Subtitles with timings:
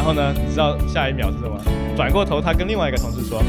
[0.00, 1.60] 然后呢，你知道下一秒是什么？
[1.94, 3.42] 转过头，他跟另外一个同事说：“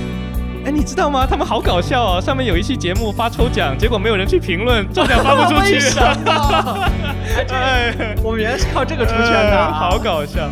[0.68, 1.26] 哎，你知道吗？
[1.26, 2.22] 他们好搞笑哦！
[2.22, 5.80] 上面有一期节目发抽奖，结果没有人去评论，中奖发不出去。”
[7.48, 10.50] 哎，我们原来是靠这个出圈的啊， 好搞笑。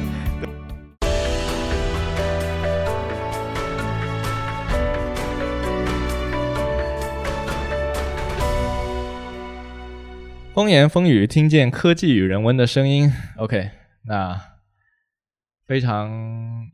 [10.54, 13.12] 风言风语，听见科技与人文的声音。
[13.36, 13.72] OK，
[14.06, 14.40] 那
[15.70, 16.10] 非常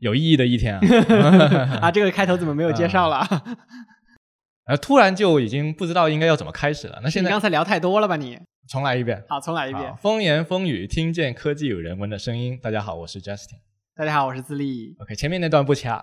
[0.00, 1.80] 有意义的一天啊！
[1.84, 3.26] 啊，这个开头怎么没有介绍了？
[4.68, 6.98] 呃，突然就已经不知道应该要怎么开始了。
[7.02, 8.16] 那现在你刚才聊太多了吧？
[8.16, 8.38] 你
[8.70, 9.22] 重来一遍。
[9.28, 9.94] 好，重来一遍。
[10.00, 12.58] 风言风语，听见科技与人文的声音。
[12.62, 13.58] 大家好，我是 Justin。
[13.94, 14.96] 大家好，我是自立。
[14.98, 16.02] OK，前面那段不掐。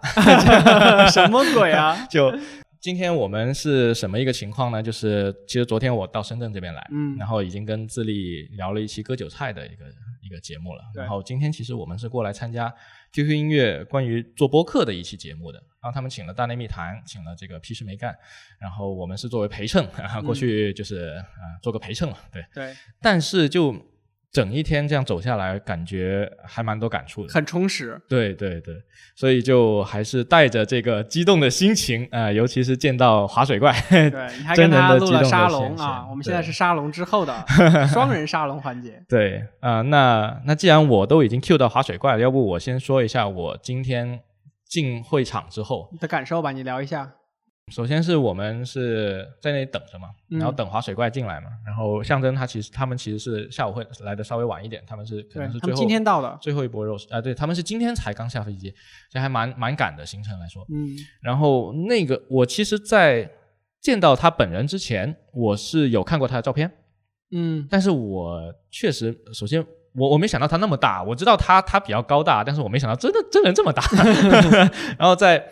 [1.10, 2.06] 什么鬼啊？
[2.08, 2.32] 就
[2.84, 4.84] 今天我们是什么一个情况呢？
[4.84, 9.86] 就是其实昨天我到深圳这边来，嗯然后已经跟自立聊了一期割韭菜的一个
[10.22, 10.84] 一个节目了。
[10.94, 12.70] 对然后今天其实我们是过来参加
[13.14, 15.64] QQ 音乐关于做播客的一期节目的。
[15.82, 18.14] 然后他们请了大内密谈，请了这个屁事没干，
[18.60, 22.44] 然后我们是作为陪衬，啊，过去就是啊、呃做个陪衬嘛，对。
[22.54, 23.74] 对，但是就
[24.34, 27.32] 整一天这样走下来，感觉还蛮多感触的。
[27.32, 28.02] 很充实。
[28.10, 28.74] 对对对，
[29.16, 37.46] 所以就还是带着这个激动的心情啊、呃尤其是见到滑水怪，对，你还跟他录了沙龙啊，我们现在是沙龙之后的
[37.94, 39.04] 双人沙龙环节。
[39.08, 44.20] 对啊、那那既然我都已经 Q 到滑水怪了，要不我先说一下我今天
[44.68, 47.12] 进会场之后，你的感受吧，你聊一下。
[47.72, 56.38] 首先是我们是在那里等着嘛，嗯然后等滑水怪进来嘛，然后象征他其实他们其实是下午会来的稍微晚一点，他们是可能是最后他们今天到的。
[56.42, 58.74] 最后一波肉啊、对他们是今天才刚下飞机，
[59.10, 60.66] 这还蛮蛮赶的行程来说。
[60.70, 60.90] 嗯
[61.22, 63.30] 然后那个我其实，在
[63.82, 66.70] 见到他本人之前，我是有看过他的照片，
[67.32, 73.82] 嗯但是我确实，首先我我没想到他那么大，我知道他他比较高大，但是我没想到真的真人这么大。
[75.00, 75.44] 然后在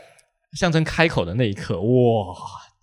[0.53, 2.35] 象征开口的那一刻，哇，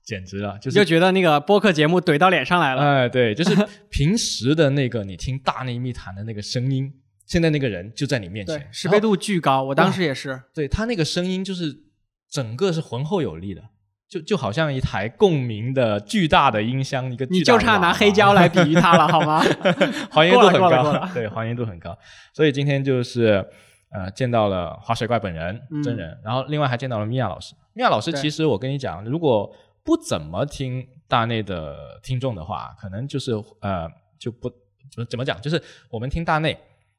[0.04, 2.82] 简直了，就就是觉得那个播客节目怼到脸上来了。
[2.82, 3.54] 哎，对，就是
[3.90, 6.92] 平时的那个你听大内密谈的那个声音，
[7.26, 10.40] 现在那个人就在你面前对，，识别度巨高，我当时也是。
[10.54, 11.76] 对他那个声音就是
[12.30, 13.62] 整个是浑厚有力的，
[14.08, 19.44] 就就好像一台共鸣的巨大的音箱，一个你就差拿黑胶来比喻它了，好吗？
[20.10, 21.96] 还原度很高对，还原度很高。
[22.32, 23.46] 所以今天就是
[23.90, 27.54] 呃见到了滑水怪本人嗯真人，然后另外还见到了米娅老师。
[27.74, 29.54] 米娅老师其实我跟你讲，如果
[29.84, 33.88] 不怎么听大内的听众的话，可能就是呃
[34.18, 34.50] 就不
[34.90, 36.58] 怎么怎么讲，就是我们听大内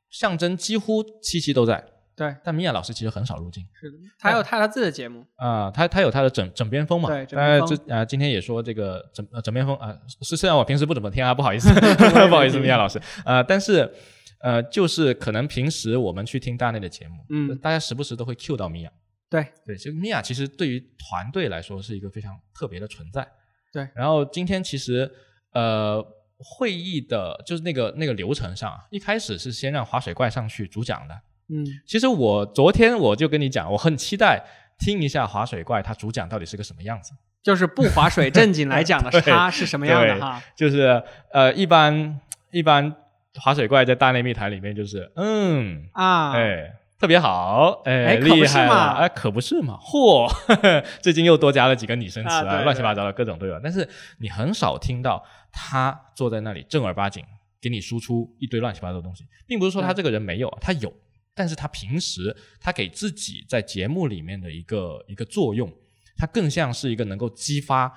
[0.10, 1.84] 象征几乎七期都在，
[2.16, 3.64] 对，但米娅老师其实很少入镜。
[3.80, 5.24] 是的，他有他他自己的节目。
[5.36, 7.10] 啊、他他有他的枕枕边风嘛？
[7.10, 11.70] 对枕边风这啊、今天也说这个枕呃枕边风啊、是虽然我平时不怎么听啊，不好意思，
[12.30, 13.00] 不好意思，米娅老师。
[13.26, 13.94] 呃，但是
[14.42, 18.92] 呃，就是可能平时我们去听大内的节目，嗯大家时不时都会 cue 到米娅。
[19.30, 23.28] 对对，就米娅其实对于团队来说是一个非常特别的存在。
[23.72, 25.12] 对然后今天其实
[25.54, 26.04] 呃
[26.38, 31.14] 会议的就是那个那个流程上啊，一开始是先让滑水怪上去主讲的。
[31.50, 34.44] 嗯，其实我昨天我就跟你讲，我很期待
[34.80, 37.12] 听一下滑水怪他主讲到底是个什么样子。
[37.42, 40.44] 就是不划水正经来讲的 对他是什么样的哈？
[40.56, 41.02] 就是
[41.32, 42.20] 呃，一般
[42.52, 42.94] 一般
[43.35, 46.75] 滑水怪在大内密谈里面就是嗯，啊，哎。
[47.00, 50.29] 特别好，哎，哎可不厉害嘛哎，可不是嘛，嚯，
[51.01, 53.57] 最近又多加了几个拟声词啊对乱七八糟的各种都有。
[53.63, 57.23] 但是你很少听到他坐在那里正儿八经
[57.62, 60.94] 给你输出一堆乱七八糟的东西，并不是说他这个人没有，他有，
[61.34, 65.72] 但是他平时他给自己在节目里面的一个一个作用，
[66.17, 67.90] 他更像是一个能够激发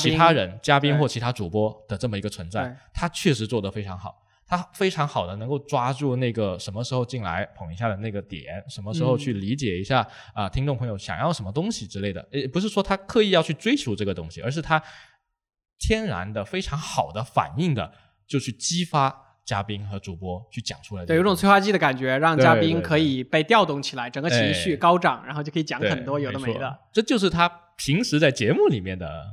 [0.00, 4.22] 其他人、嘉宾或其他主播的这么一个存在，他确实做得非常好。
[4.48, 12.24] 他非常好的能够抓住那个什么时候进来捧一下的那个点，什么时候嗯去理解一下啊、听众朋友想要什么东西之类的。
[12.30, 14.80] 也不是说他刻意要去追求这个东西，而是他
[15.80, 17.92] 天然的非常好的反应的，
[18.24, 19.12] 就去激发
[19.44, 21.04] 嘉宾和主播去讲出来。
[21.04, 26.78] 对，有种催化剂的感觉，让嘉宾可以被调动起来，整个情绪哎高涨，然后就可以讲很多有的没的。
[26.92, 29.24] 这就是他平时在节目里面的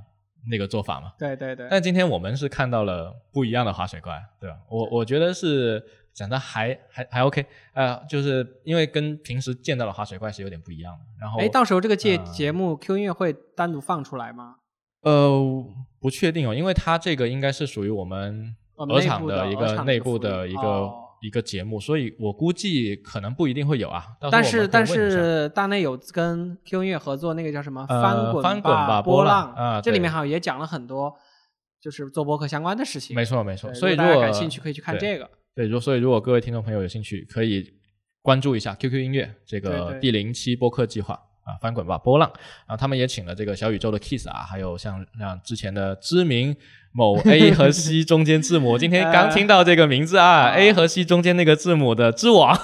[0.50, 1.13] 那个做法嘛。
[1.18, 4.57] 对对对，但今天我们是看到了不一样的滑水怪，对吧？
[4.69, 11.00] 我我觉得是讲的还还还 OK，呃，就是因为跟平时见到的滑水怪是有点不一样的。
[11.19, 14.56] 然后，哎，到时候这个节呃节目 Q 音乐会单独放出来吗？
[15.01, 15.66] 呃
[16.00, 24.06] 不确定哦，因为它这个应该是属于我们哦鹅厂的一个内部的一个、哦一个节目，所以我估计可能不一定会有啊。
[24.30, 31.16] 但是但是大内有跟 Q 音乐合作那个叫什么呃翻滚翻滚吧波波浪啊这里面对好像也讲了很多，
[31.81, 33.16] 就是做播客相关的事情。
[33.16, 35.30] 没错没错，所以如果感兴趣可以去看这个。
[35.56, 37.74] 对，如所以如果各位听众朋友有兴趣，可以
[38.22, 42.30] 关注一下 QQ 音乐这个第零期播客计划啊，翻滚吧波浪
[42.68, 46.56] 然后，他们也请了这个小宇宙的 Kiss 啊，还有像像之前的知名
[46.94, 52.56] 某 A 和 C 中间字母，今天刚听到这个名字啊啊，A 和 C 中间那个字母的之王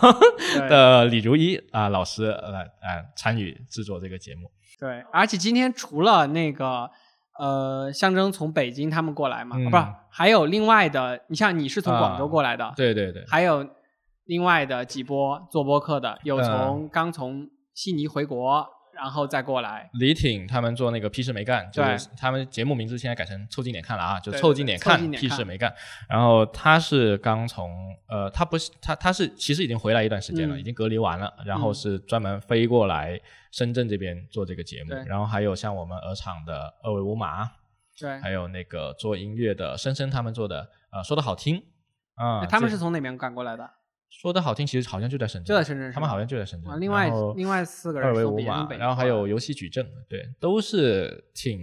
[0.54, 6.90] 对的李如一啊老师来啊参与制作这个节目，对，而且今天除了那个
[7.40, 13.68] 呃象征从北京他们过来嘛，嗯不是还有另外的，你像你是从广州啊过来的，对对对，还有
[14.26, 18.68] 另外的几波做播客的，有嗯从、刚从悉尼回国，
[19.02, 25.74] 然后再过来，李挺他们做那个屁事没干，就是他们节目名字现在改成凑近点看了啊，就凑近点看屁事没干。
[26.10, 33.18] 然后他是刚从呃，他不是他他是其实已经回来一段时间了，嗯已经隔离完了，然后嗯是专门飞过来
[33.52, 35.06] 深圳这边做这个节目对。
[35.06, 37.50] 然后还有像我们鹅厂的二维五马，
[37.98, 41.64] 对，还有那个做音乐的深深他们做的呃说的好听
[42.16, 43.70] 啊，他们是从哪边赶过来的？
[44.10, 46.78] 说的好听，其实好像就在深圳，就在深圳他们好像就在深圳啊，。
[46.78, 51.60] 另外另外四个人二维五码，然后还有游戏矩阵，对，都是挺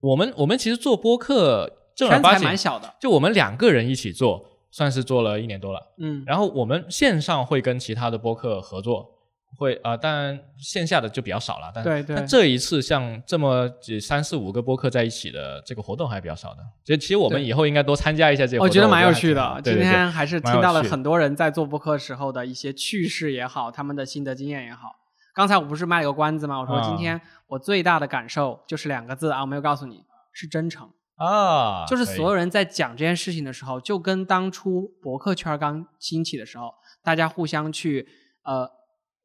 [0.00, 5.94] 我们我们其实做播客正儿八经蛮小的，就我们两个人一起做，算是做了一年多了。
[5.98, 9.13] 嗯，然后我们线上会跟其他的播客合作，
[9.56, 11.70] 会啊、呃当然线下的就比较少了。
[11.74, 19.60] 但对对但这一次像这么几三四五个播客在一起的这个活动还比较少的，所以其实我们以后应该多参加一下这个活动，我觉得蛮有趣的。
[19.62, 24.96] 今天还是听到了很多人在做播客时候的一些趣事也好，他们的心得经验也好。
[25.34, 26.60] 刚才我不是卖了个关子吗？
[26.60, 30.88] 我说啊今天我最大的感受就是两个字啊，我没有告诉你，是真诚。
[31.16, 36.72] 啊，就是所有人在讲这件事情的时候，就跟当初博客圈刚兴起的时候，
[37.04, 38.06] 大家互相去
[38.42, 38.68] 呃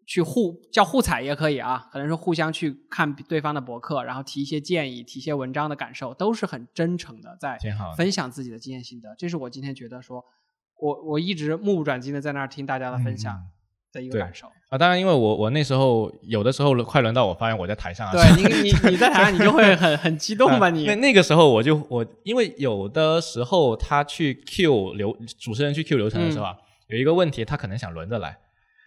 [0.09, 7.59] 去互叫互踩也可以啊，可能是互相去看对方的博客，然后提一些建议，提一些文章的感受，都是很真诚的在
[7.95, 9.13] 分享自己的经验心得。
[9.19, 10.25] 这是我今天觉得说，
[10.81, 13.45] 我我一直目不转睛的在那儿听大家的分享嗯
[13.93, 14.47] 的一个感受。
[14.69, 20.87] 啊，当然，因为我我那时候有的时候快轮到我发现我在台上啊，对你你你在台上你就会很很激动吧你？
[20.87, 26.57] 那那个时候我就我因为有的时候他去 Q 流主持人去 Q 流程的时候啊，
[26.87, 28.39] 有一个问题他可能想轮着来。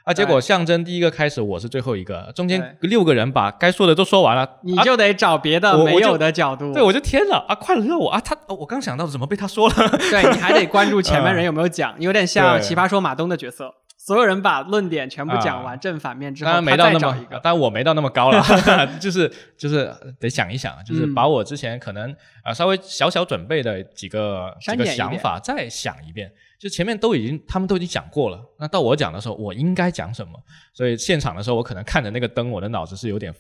[0.04, 0.12] 啊！
[0.12, 6.72] 结果象征第一个开始，我是最后一个，中间六个人把该说的都说完了，啊你就得找别的没有的角度。
[6.72, 7.54] 对我就天了啊！
[7.54, 8.20] 快轮到我啊！
[8.20, 9.75] 他哦我刚想到怎么被他说了，
[10.10, 17.38] 对你还得关注 前面人有没有讲，有点像《奇葩说》马东的角色，所有人把论点全部讲啊完，正反面之后，当然没到那么一，个。
[17.38, 18.43] 当然我没到那么高了，
[18.98, 22.10] 就是就是得想一想，就是嗯把我之前可能
[22.43, 24.52] 啊、呃稍微小小准备的几个
[24.84, 30.32] 想法再想一遍，就前面都已经他们都已经讲过了，那到我讲的时候我应该讲什么？
[30.72, 33.34] 所以现场的时候我可能看着那个灯，我的脑子是有点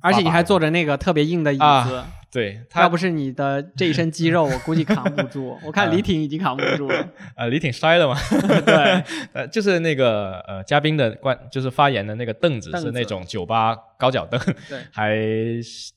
[0.00, 5.56] 而且你还坐着那个特别硬的椅子，啊对要不是你的这一身肌肉，我估计扛不住。
[5.64, 7.08] 我看李挺已经扛不住了。
[7.36, 8.16] 呃李挺摔了嘛，
[8.66, 8.74] 对，
[9.32, 15.16] 呃就是那个呃嘉宾的关就是发言的那个凳子是那种酒吧高脚凳，对还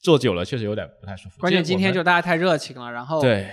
[0.02, 1.40] 坐久了确实有点不太舒服。
[1.40, 3.50] 关键今天就大家太热情了，然后对。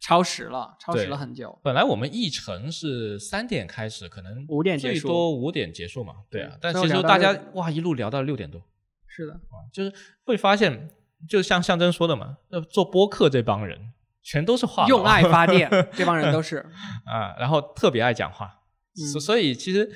[0.00, 1.58] 超时了，超时了很久。
[1.62, 6.14] 本来我们议程是三点开始，可能五点结束最多五点结束嘛。
[6.30, 8.62] 对啊，但其实大家哇一路聊到六点多
[9.06, 9.92] 是的，啊，就是
[10.24, 10.90] 会发现，
[11.28, 13.92] 就像象征说的嘛，那做播客这帮人
[14.22, 16.58] 全都是话痨用爱发电， 这帮人都是。
[17.04, 18.59] 啊，然后特别爱讲话，
[18.94, 19.88] 所、嗯所以其实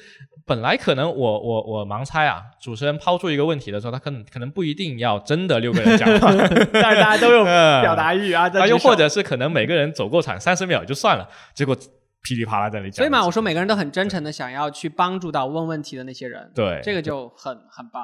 [0.46, 11.74] 本来可能我我我盲猜啊，主持人抛出一个问题的时候，他可能可能不一定要真的六个人讲话，但是大家都有嗯表达欲啊，又或者是可能每个人走过场三十秒就算了，结果
[12.22, 12.98] 噼里啪啦在那里讲。
[12.98, 18.02] 所以嘛，我说每个人都很真诚的想要去帮助到问问题的那些人，对这个就很很棒。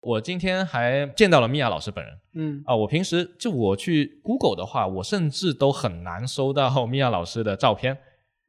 [0.00, 2.74] 我今天还见到了米娅老师本人嗯，啊！
[2.74, 7.96] 我平时就我去 Google 的话，我甚至都很难搜到米娅老师的照片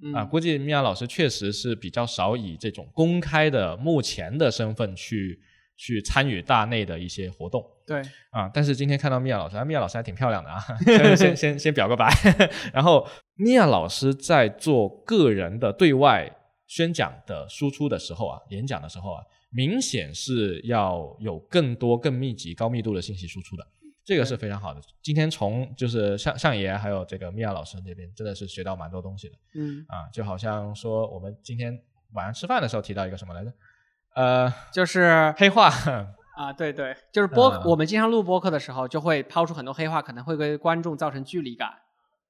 [0.02, 0.24] 嗯啊。
[0.24, 5.40] 估计米娅老师确实是比较少以这种公开的目前的身份去
[5.76, 8.50] 去参与大内的一些活动对，啊。
[8.54, 12.10] 但是今天看到米娅老师，啊，米娅老师还挺漂亮的啊， 先先先先表个白。
[12.74, 16.32] 然后米娅老师在做个人的对外
[16.68, 19.22] 宣讲的输出的时候啊，演讲的时候啊，
[19.52, 23.68] 明显是要有更多、更密集、高密度的信息输出的，
[24.06, 24.82] 这个是非常好的。
[25.02, 31.82] 今天从就是上上爷还有这个米娅老师那边，真的是学到蛮多东西的嗯，啊，就好像说我们今天
[32.14, 33.54] 晚上吃饭的时候提到一个什么来着？
[34.16, 35.70] 呃，就是黑话，
[36.36, 41.70] 啊，对对，就是播，嗯我们经常录播客的时候，就会抛出很多黑话，可能会给观众造成距离感。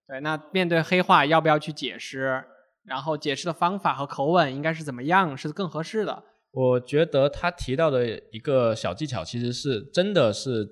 [0.08, 2.44] 对，那面对黑话，要不要去解释？
[2.86, 6.22] 然后解释的方法和口吻应该是怎么样，是更合适的。
[6.52, 10.68] 我觉得他提到的一个小技巧，其实是真的是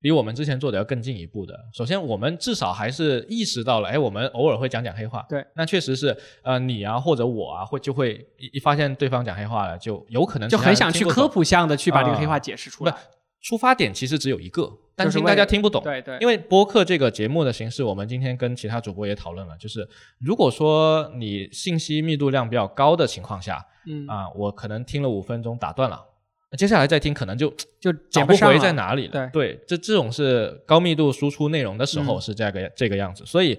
[0.00, 1.54] 比我们之前做的要更进一步的。
[1.72, 5.24] 首先，我们至少还是意识到了，哎，我们偶尔会讲讲黑话。
[5.28, 11.34] 对，那确实是，呃，你啊或者我啊，会就会一一发现对方讲黑话了，就有可能就很想去科普。
[11.34, 12.96] 普向的去把这个啊黑话解释出不来。
[13.42, 15.82] 出发点其实只有一个，担心就是大家听不懂。
[15.82, 19.88] 对对，因为播客这个节目的形式，我们今天跟其他主播也讨论了，就是
[20.18, 26.09] 如果说你信息密度量比较高的情况下，嗯啊，我可能听了五分钟打断了，那
[26.56, 27.48] 接下来再听可能就
[27.80, 29.12] 就 找不回在哪里了。
[29.32, 33.58] 对这这种是高密度输出内容的时候嗯是这个、这个样子，所以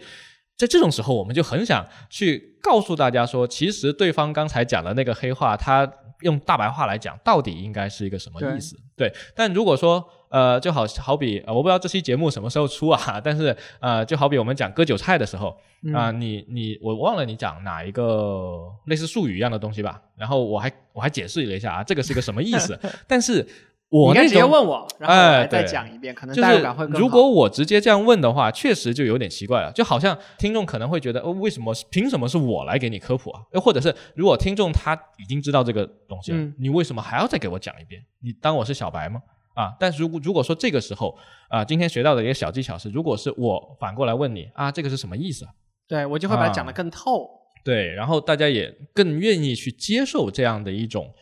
[0.57, 8.77] 在这种时候，我们就很想去告诉大家说，其实对方刚才讲的那个黑话，他用大白话来讲，到底应该是一个什么意思？
[8.95, 23.45] 对，但如果说呃，就好好比、呃我不知道这期节目什么时候出啊，但是呃，就好比我们讲割韭菜的时候嗯啊、你你我忘了你讲哪一个类似术语一样的东西吧，然后我还我还解释了一下啊，这个是个什么意思， 但是
[23.89, 26.63] 你应该直接我那种问我，然后我再对讲一遍，可能就是。
[26.91, 33.41] 如果我直接这样问的话，确实就有点奇怪了，就好像听众可能会觉得，哦，为什么凭什么是我来给你科普啊？
[33.53, 38.01] 又或者是如果听众他已经知道这个东西了，嗯你为什么还要再给我讲一遍？
[38.23, 39.19] 你当我是小白吗？
[39.53, 41.17] 啊，但是如果如果说这个时候
[41.49, 45.51] 啊，今天学到的一个小技巧是，如果是我反过来问你啊，这个是什么意思啊？
[45.87, 47.29] 对我就会把它啊讲得更透。
[47.63, 51.13] 对，然后大家也更愿意去接受这样的一种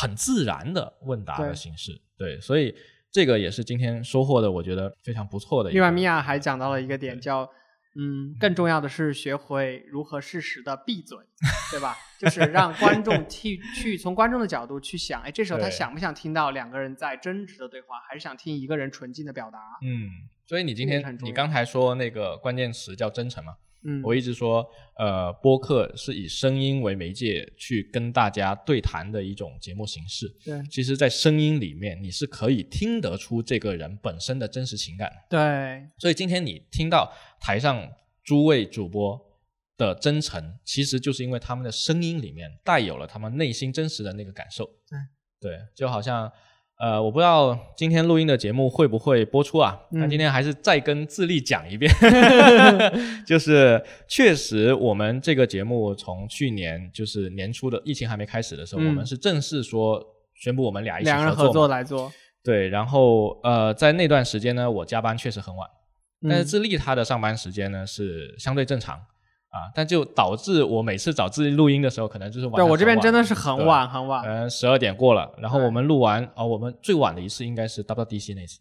[0.00, 1.92] 很自然的问答的形式。
[2.16, 2.74] 对，所以
[3.10, 5.74] 这个也是今天收获的，我觉得非常不错的一个。
[5.74, 7.46] 另外，米娅还讲到了一个点，叫
[7.96, 11.18] 嗯，更重要的是学会如何适时的闭嘴，
[11.70, 11.96] 对吧？
[12.18, 19.58] 就是让观众 去去从观众的角度去想，哎，这时候他想不想听到两个人在争执的对话，还是想听一个人纯净的表达？
[19.82, 20.10] 嗯，
[20.46, 23.54] 所以你今天你刚才说那个关键词叫真诚嘛？
[23.84, 24.66] 嗯，我一直说，
[24.98, 30.26] 呃，播客是以声音为媒介去跟大家对谈的一种节目形式。
[30.44, 35.16] 对其实，在声音里面，你是可以听得出这个人本身的真实情感的。
[35.30, 37.88] 对所以今天你听到台上
[38.22, 39.20] 诸位主播
[39.76, 44.64] 的真诚，其实就是因为他们的声音里面带有了他们内心真实的那个感受。
[45.40, 46.32] 对对，就好像
[46.76, 49.78] 呃，我不知道今天录音的节目会不会播出啊？
[49.90, 51.90] 那、嗯今天还是再跟自立讲一遍，
[53.24, 60.04] 就是确实我们这个节目从去年就是年初的疫情还没开始的时候，嗯我们是正式说
[60.34, 62.12] 宣布我们俩一起两个人合合作来做，
[62.42, 65.68] 对，然后呃，在那段时间呢，我加班确实很晚。
[66.28, 68.98] 但是嗯自立他的上班时间呢是相对正常
[69.54, 78.58] 啊，但就导致我每次找自己录音的时候，可能就是晚对我这边真的是很晚很晚，可能十二点过了，然后我们录完哦，我们最晚的一次应该是 WDC 那次，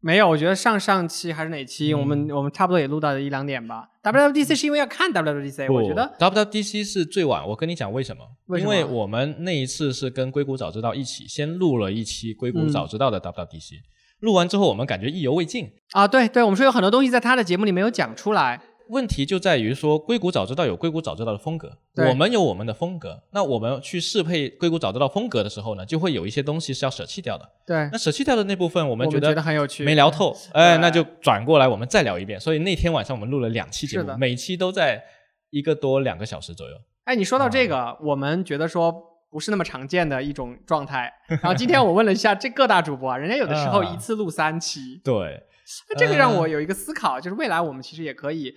[0.00, 3.88] 没有，我觉得上上期还是哪期，嗯我们我们差不多也录到一两点吧。
[4.04, 7.48] WWDC 是因为要看 WWDC，我觉得 WWDC 是最晚。
[7.48, 8.22] 我跟你讲为什么？
[8.46, 13.76] 为什么因为我们那一次是跟硅谷早知道一起先录了一期硅谷嗯早知道的 WWDC，、
[14.20, 15.70] 录完之后我们感觉意犹未尽。
[15.92, 23.22] 啊，对对，我们说有很多东西在他的节目里没有讲出来，问题就在于说，硅谷早知道有硅谷早知道的风格，我们有我们的风格。
[23.32, 27.48] 那我们去适配硅谷早知道风格的时候呢，就会有一些东西是要舍弃掉的。
[27.66, 32.38] 对那，舍弃掉的那部分，我们觉得很有趣，没聊透，哎，那就转过来我们再聊一遍。
[32.38, 35.02] 所以那天晚上我们录了两期节目，每期都在
[35.50, 36.76] 一个多两个小时左右。
[37.04, 38.92] 哎，你说到啊这个，我们觉得说
[39.30, 41.12] 不是那么常见的一种状态。
[41.28, 45.42] 然后今天我问了一下这各大主播啊，人家有的时候啊一次录三期，对，
[45.90, 48.54] 那这个让我有一个思考，就是未来我们其实也可以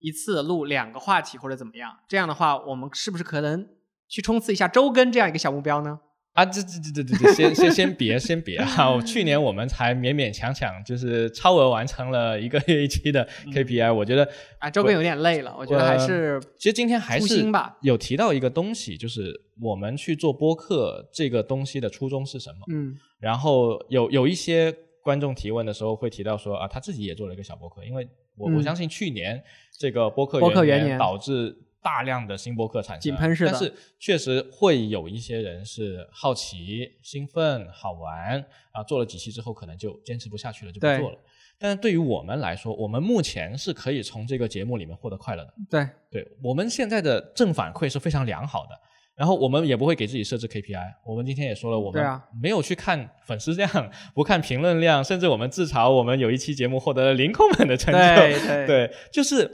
[0.00, 1.90] 一次录两个话题或者怎么样。
[2.08, 3.66] 这样的话，我们是不是可能
[4.08, 6.00] 去冲刺一下周更这样一个小目标呢？
[6.32, 8.90] 啊，这这这这这这，先先先别先别啊！
[8.90, 17.50] 我去年我们才勉勉强强就是超额完成了一个月一期的嗯 KPI，、我觉得啊，周更有点累了，我觉得还是其实今天还是
[17.80, 22.56] 有提到一个东西，就是我们去做播客这个东西的初衷是什么。
[22.68, 24.70] 嗯然后有有一些
[25.06, 28.56] 观众提问的时候会提到说啊，他自己也做了一个小播客，因为我、嗯。
[28.56, 29.40] 我相信去年
[29.78, 33.52] 这个播客播客元年年导致大量的新播客产生，井喷式的。
[33.52, 41.18] 但是确实会有一些人是好奇、兴奋、好玩啊，做了几期之后可能就坚持不下去了，就不做了。
[41.56, 45.54] 但是对于我们来说，我们目前是可以从这个节目里面获得快乐的。
[45.70, 48.72] 对，对我们现在的正反馈是非常良好的，
[49.16, 50.92] 然后我们也不会给自己设置 KPI。
[51.04, 53.68] 我们今天也说了，我们没有去看粉丝量，
[54.14, 57.98] 不看评论量，甚至我们自嘲我们有一期节目获得了零 comment 的成就。
[58.66, 59.50] 对就是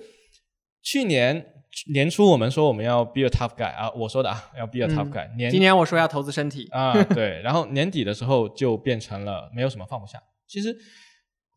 [0.82, 1.46] 去年
[1.92, 10.20] 年初我们说我们要 be a tough guy 啊，我说的啊，要 be a tough 嗯 guy、年今年我说要投资身体，啊，对，然后年底的时候就变成了没有什么放不下。
[10.48, 10.76] 其实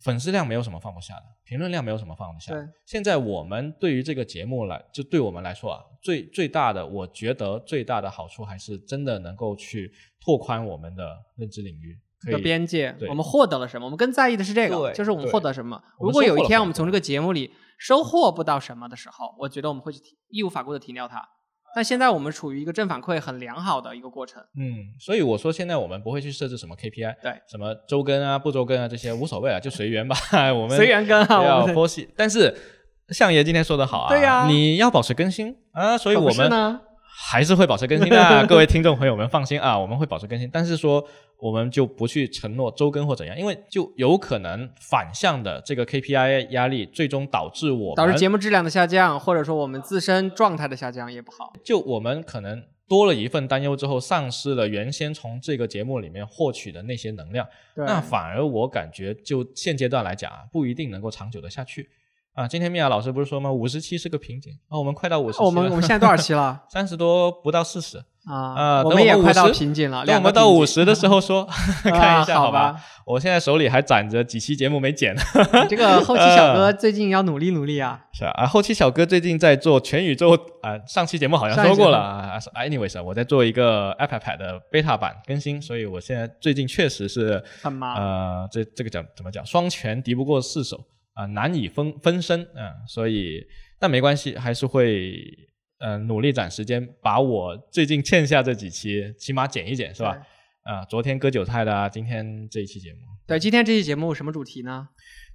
[0.02, 2.74] 粉丝量没有什么放不下的，评论量没有什么放不下的对。
[2.86, 11.98] 现在我们对于这个节目来，就对我们来说啊，最最大的，我觉得最大的好处还是真的能够去拓宽我们的认知领域，
[12.32, 13.86] 的边界，对我们获得了什么？
[13.86, 15.82] 我们更在意的是这个，对就是我们获得什么。
[16.00, 21.28] 如果有一天我们从这个节目里收获不到什么的时候，我觉得我们会去停义无反顾的停掉它。
[21.76, 24.42] 但现在我们处于一个正反馈很良好的一个过程。
[24.58, 30.16] 嗯，所以我说现在我们不会去设置什么 KPI，对，什么周更啊、不周更啊这些无所谓啊，就随缘吧。
[30.56, 32.56] 我们随缘更啊，要我们的佛系，但是
[33.10, 36.80] 相爷今天说的好啊，对呀你要保持更新啊，所以我们呢，
[37.18, 41.04] 还是会保持更新的啊， 各位听众朋友们放心啊，我们会保持更新，但是说
[41.40, 51.54] 我们就不去承诺周更或怎样，因为就有可能反向的这个 KPI 压力，最终导致我们导致节目质量的下降，或者说我们自身状态的下降也不好。
[51.64, 61.90] 就我们可能多了一份担忧之后，丧失了原先从这个节目里面获取的那些能量，那反而我感觉就现阶段来讲啊，不一定能够长久的下去
[62.36, 62.48] 啊。
[62.48, 63.52] 今天米娅老师不是说吗？
[63.52, 67.98] 五十期是个瓶颈啊，我们快到五十期，我们我们现在多少期了 三十多不到四十。
[68.28, 68.56] 啊？
[68.58, 71.46] 呃我们们也快到瓶颈了，等我们到五十的时候说，
[71.84, 72.76] 看啊一下好吧。？
[73.06, 78.02] 我现在手里还攒着几期节目没剪，你这个后期小哥最近要努力努力啊。
[78.12, 78.32] 是啊。
[78.32, 80.32] 啊后期小哥最近在做全宇宙
[80.64, 82.40] 啊、上期节目好像说过了啊。
[82.56, 87.96] anyways，啊我在做一个 iPad 的 beta 版更新，所以我现在最近确实是很忙。
[87.96, 89.46] 呃，这这个讲怎么讲？
[89.46, 90.84] 双拳敌不过四手
[91.16, 93.44] 啊、难以分分身啊、所以
[93.80, 95.18] 但没关系，还是会
[95.80, 100.14] 呃努力攒时间，把我最近欠下这几期起码剪一剪，是吧？
[100.14, 100.22] 对
[100.72, 104.88] 啊、昨天割韭菜的啊，今天这一期节目，对，今天这期节目什么主题呢？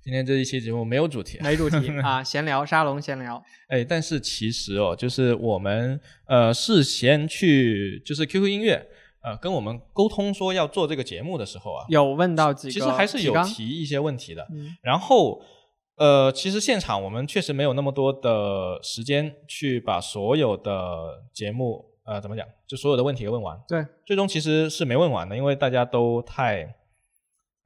[0.03, 3.41] 今天这一期节目没有主题，没主题 啊，闲聊沙龙闲聊。
[3.69, 8.85] 哎，但是其实哦，就是我们呃事先去就是 QQ 音乐
[9.23, 14.49] 呃跟我们沟通说要做这个节目的时候啊，有问到几个其实还是有提一些问题的。
[14.51, 15.41] 嗯然后
[16.01, 23.61] 呃，其实现场我们确实没有那么多的时间去把所有的节目呃怎么讲，就所有的问题给问完。
[23.69, 26.75] 对，最终其实是没问完的，因为大家都太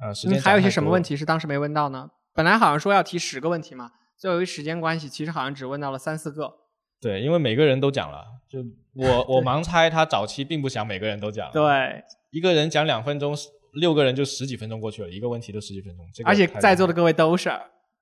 [0.00, 1.16] 呃时间、嗯，还有一些什么问题？
[1.16, 2.10] 是当时没问到呢？
[2.34, 6.52] 本来好像说要提十个问题嘛，最后由于时间关系，其实好像只问到了三四个。
[7.00, 8.58] 对，因为每个人都讲了，就
[8.96, 13.32] 我 我盲猜他早期并不想每个人都讲，，对，一个人讲两分钟，
[13.74, 17.48] 六个人就十几分钟过去了，一个问题都十几分钟，这个而且在座的各位都是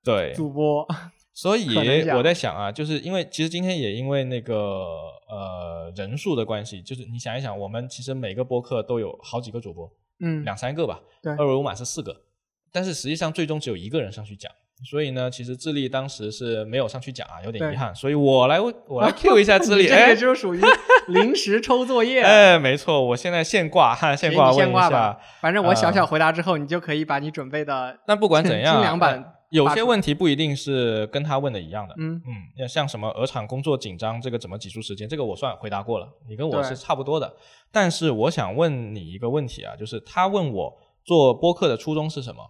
[0.04, 0.32] 对。
[0.34, 0.86] 主播，
[1.34, 1.66] 所以
[2.10, 4.84] 我在想啊，就是因为其实今天也因为那个
[5.28, 11.32] 呃人数的关系，就是你想一想，我们其实每个播客都有好几个主播，嗯，两三个吧，对。
[11.32, 12.14] 二维码是四个，
[12.72, 14.50] 但是实际上最终只有一个人上去讲，
[14.90, 20.60] 所以呢，其实智利当时是没有上去讲啊，有点遗憾，所以我来我来 Q 一下智利，哎个就属于
[21.08, 22.20] 临时抽作业。
[22.24, 25.18] 哎，没错，我现在现挂哈，现挂问一先挂吧。
[25.18, 37.36] 下，，反正我小呃小回答之后，你就可以把你准备的，那不管怎样啊，精良版呃有些问题不一定是跟他问的一样的，嗯，嗯，要像什么鹅厂工作紧张，这个怎么挤出时间，这个我算回答过了，你跟我是差不多的。
[37.70, 42.40] 但是我想问你一个问题啊，就是他问我做播客的初衷是什么？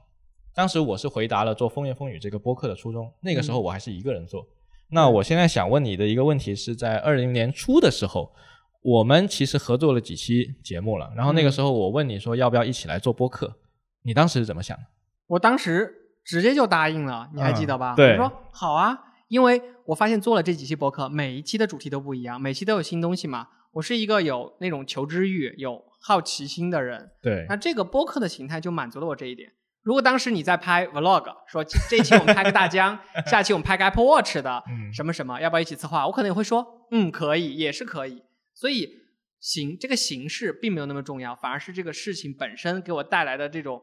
[0.55, 4.47] 当时我是回答了做风言风语这个播客的初衷，那个时候我还是一个人做。
[4.91, 8.33] 那我现在想问你的一个问题是在二零年初的时候，
[8.83, 13.57] 我们其实合作了几期节目了，然后那个嗯时候我问你说要不要一起来做播客，
[14.03, 14.85] 你当时是怎么想的？
[15.29, 17.95] 我当时直接就答应了，你还记得吧？
[17.95, 23.49] 嗯对我说好啊，因为我发现做了这几期博客，每一期的主题都不一样，每期都有新东西嘛。
[23.73, 29.51] 我是一个有那种求知欲、有好奇心的人，对那这个播客的形态就满足了我这一点。
[29.81, 36.07] 如果当时你在拍 vlog，说这这期我们拍个大疆，下期我们拍个 Apple Watch 的， 嗯什么什么，要不要一起策划？
[36.07, 38.23] 我可能也会说，嗯，可以，也是可以。
[38.55, 38.89] 所以
[39.41, 43.83] 形这个形式并没有那么重要，反而是这个事情本身给我带来的这种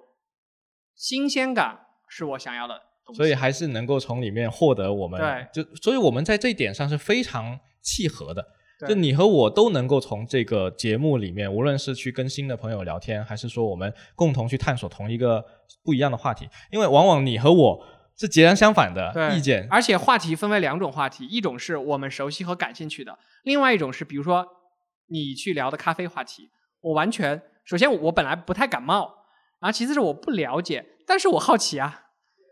[0.96, 2.74] 新鲜感是我想要的
[3.06, 3.18] 东西。
[3.18, 5.20] 所以还是能够从里面获得我们
[5.54, 8.46] 对就，所以我们在这一点上是非常契合的。
[8.88, 15.44] 就你和我都能够从这个节目里面，无论是去跟新的朋友聊天，还是说我们共同去探索同一个
[15.84, 17.86] 不一样的话题，因为往往你和我
[18.18, 19.68] 是截然相反的意见。
[19.70, 24.48] 而且话题分为两种话题，一种是我们熟悉和感兴趣的，另外一种是比如说
[25.08, 29.14] 你去聊的咖啡话题，我完全首先我本来不太感冒，
[29.60, 32.04] 然后其次是我不了解，但是我好奇啊，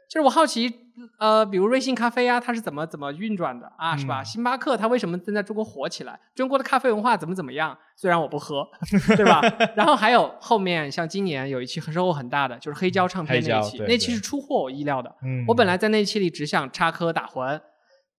[0.09, 0.87] 就是我好奇。
[1.19, 4.23] 呃，比如瑞幸咖啡啊，它是怎么怎么运转的啊，是吧？
[4.23, 6.19] 嗯星巴克它为什么正在中国火起来？
[6.33, 7.77] 中国的咖啡文化怎么怎么样？
[7.95, 8.67] 虽然我不喝，
[9.15, 9.39] 对吧？
[9.75, 15.15] 然后还有后面像今年有一期收获很大的，就是黑胶唱片那一期，胶对对那期是出乎我意料的。
[15.23, 17.61] 嗯我本来在那一期里只想插科打诨，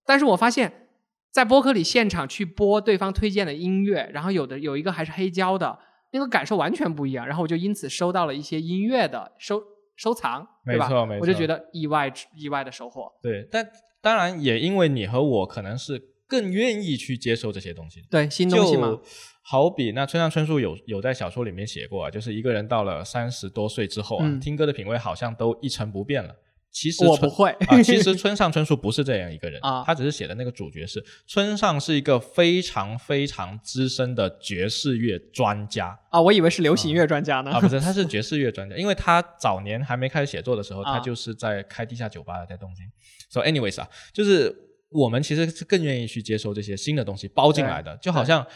[0.06, 0.86] 但是我发现，
[1.32, 5.76] 在播客里现场去播对方推荐的音乐，然后有的有一个还是黑胶的，
[6.12, 7.26] 那个感受完全不一样。
[7.26, 9.60] 然后我就因此收到了一些音乐的收
[9.98, 10.88] 收藏，对吧？
[10.88, 13.12] 没错没错我就觉得意外意外的收获。
[13.20, 13.68] 对，但
[14.00, 18.02] 当然也因为你和我可能是更愿意去接受这些东西。
[18.10, 18.98] 对新东西嘛，
[19.42, 26.34] 好比那村上春树有有在小说里面写过啊，就是一个人到了三十多岁之后啊，嗯听歌的品味好像都一成不变了。
[26.70, 37.50] 其实我不会啊，其实村上春树不是这样一个人啊他只是写的那个主角是村上是一个非常非常资深的爵士乐专家啊，我以为是流行乐专家呢。
[37.50, 42.86] 啊，不是，他是爵士乐专家，因为他早年还没开始写作的时候，啊他就是在开地下酒吧的，在东京。
[43.30, 44.54] So anyways 啊，就是
[44.90, 48.46] 我们其实是更愿意去接受这些新的东西包进来的，就好像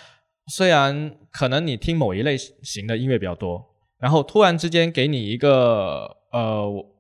[0.49, 3.65] 虽然可能你听某一类型的音乐比较多，
[3.99, 6.92] 然后突然之间给你一个呃，我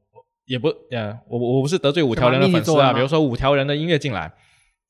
[0.52, 4.32] 也不呃，我我不是得罪五条人的粉丝啊，比如说五条人的音乐进来。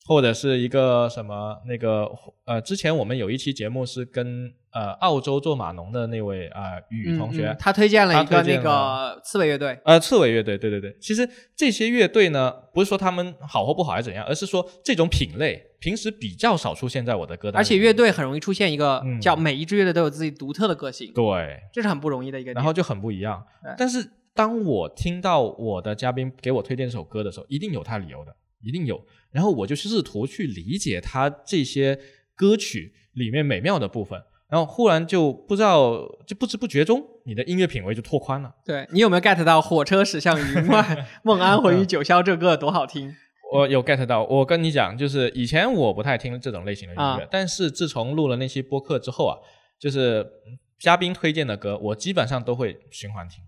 [0.05, 2.09] 或者是一个什么那个
[2.45, 17.61] 呃，之前我们有一期节目是跟呃澳洲做码农的那位啊、呃、雨同学，嗯嗯他推荐了一个那个刺猬乐队，呃，刺猬乐队，对对对，其实这些乐队呢，不是说他们好或不好还是怎样，而是说这种品类平时比较少出现在我的歌单。
[17.61, 22.55] 而且乐队很容易出现一个嗯叫每一支乐队都有自己独特的个性，对，这是很不容易的一个点。
[22.57, 23.41] 然后就很不一样。
[23.79, 29.05] 但是当我听到我的嘉宾给我推荐这首歌的时候，一定有他理由的，一定有。
[29.31, 31.99] 然后我就试图去理解他这些
[32.35, 38.55] 歌曲里面美妙的部分，然后忽然就不知道，就不知不觉中，你的音乐品味就拓宽了。
[38.65, 43.15] 对你有没有 get 到“火车驶向云外，梦安回于九霄”这歌多好听？
[43.53, 49.37] 我有 get 到，我跟你讲，就是以前我不太听这种类型的音乐，啊但是自从录了那期播客之后啊，
[49.79, 53.45] 就是嗯嘉宾推荐的歌，我基本上都会循环听。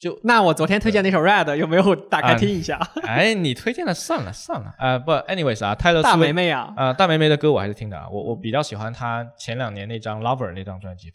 [0.00, 2.80] 就那我昨天推荐那首《Red》有没有打开听一下？
[3.06, 11.12] 哎，你推荐了算了算了啊、不，anyways 啊，泰勒大斯威梅梅啊，啊、大梅梅的歌我还是听的啊，我我比较喜欢她前两年那张《Lover》那张专辑，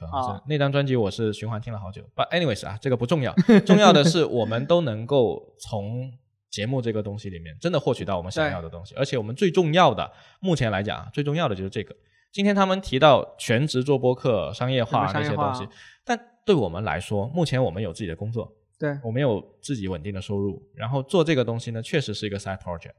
[0.48, 2.04] 那张专辑我是循环听了好久。
[2.16, 3.34] But anyways 啊，这个不重要，
[3.66, 6.12] 重要的是我们都能够从
[6.52, 11.96] 节目这个东西里面真的获取到我们想要的东西，而且我们最重要的，目前来讲啊最重要的就是这个。
[12.32, 22.96] 今天他们提到全职做播客、商业化什么商业化那些东西，但对我们来说，目前我们有自己的工作，对，我没有自己稳定的收入，然后做这个东西呢，确实是一个 side project，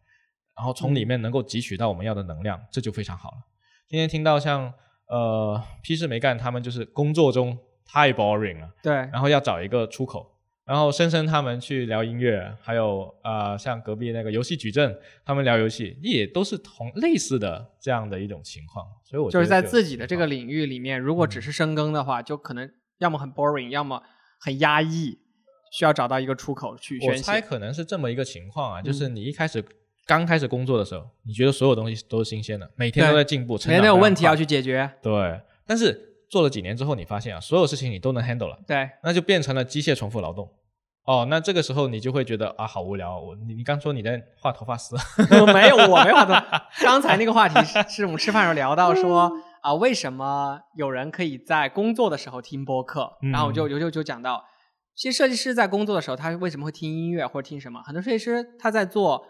[0.57, 3.37] 然后从里面能够汲取到我们要的能量，这就非常好了。
[3.87, 4.73] 今天听到像
[5.09, 10.33] 呃批示没干，他们就是工作中太 boring 了，对，然后要找一个出口。
[10.65, 18.85] 然后深深他们去聊音乐，还有呃像隔壁那个游戏矩阵，他们聊游戏，也都是同类似的这样的一种情况。
[19.05, 24.03] 所以我觉得就是在自己的这个领域里面，如果只是深耕的话，就可能要么很 boring，要么
[24.41, 25.17] 很压抑，
[25.71, 27.23] 需要找到一个出口去我宣泄。
[27.23, 29.65] 猜可能是这么一个情况啊，嗯就是你一开始
[30.07, 34.91] 刚开始工作的时候，你觉得所有东西都是新鲜的，每天都在进步，成每天长非常都有问题要去解决。
[35.03, 40.49] 对，但是做了几年之后，你发现啊，所有事情你都能 handle 了，对，那就变成了机械重复劳动。
[41.05, 43.21] 哦，那这个时候你就会觉得啊，好无聊。
[43.21, 44.97] 我你你刚说你在画头发丝，
[45.53, 46.69] 没有，我没画头发。
[46.83, 53.19] 刚才那个话题是是我们吃饭时候聊到说啊，为什么有人可以在工作的时候听播客？
[53.23, 54.45] 嗯然后我就就就就讲到，
[54.97, 57.83] 其实设计师在工作的时候，他为什么会听音乐或者听什么？
[57.83, 59.27] 很多设计师他在做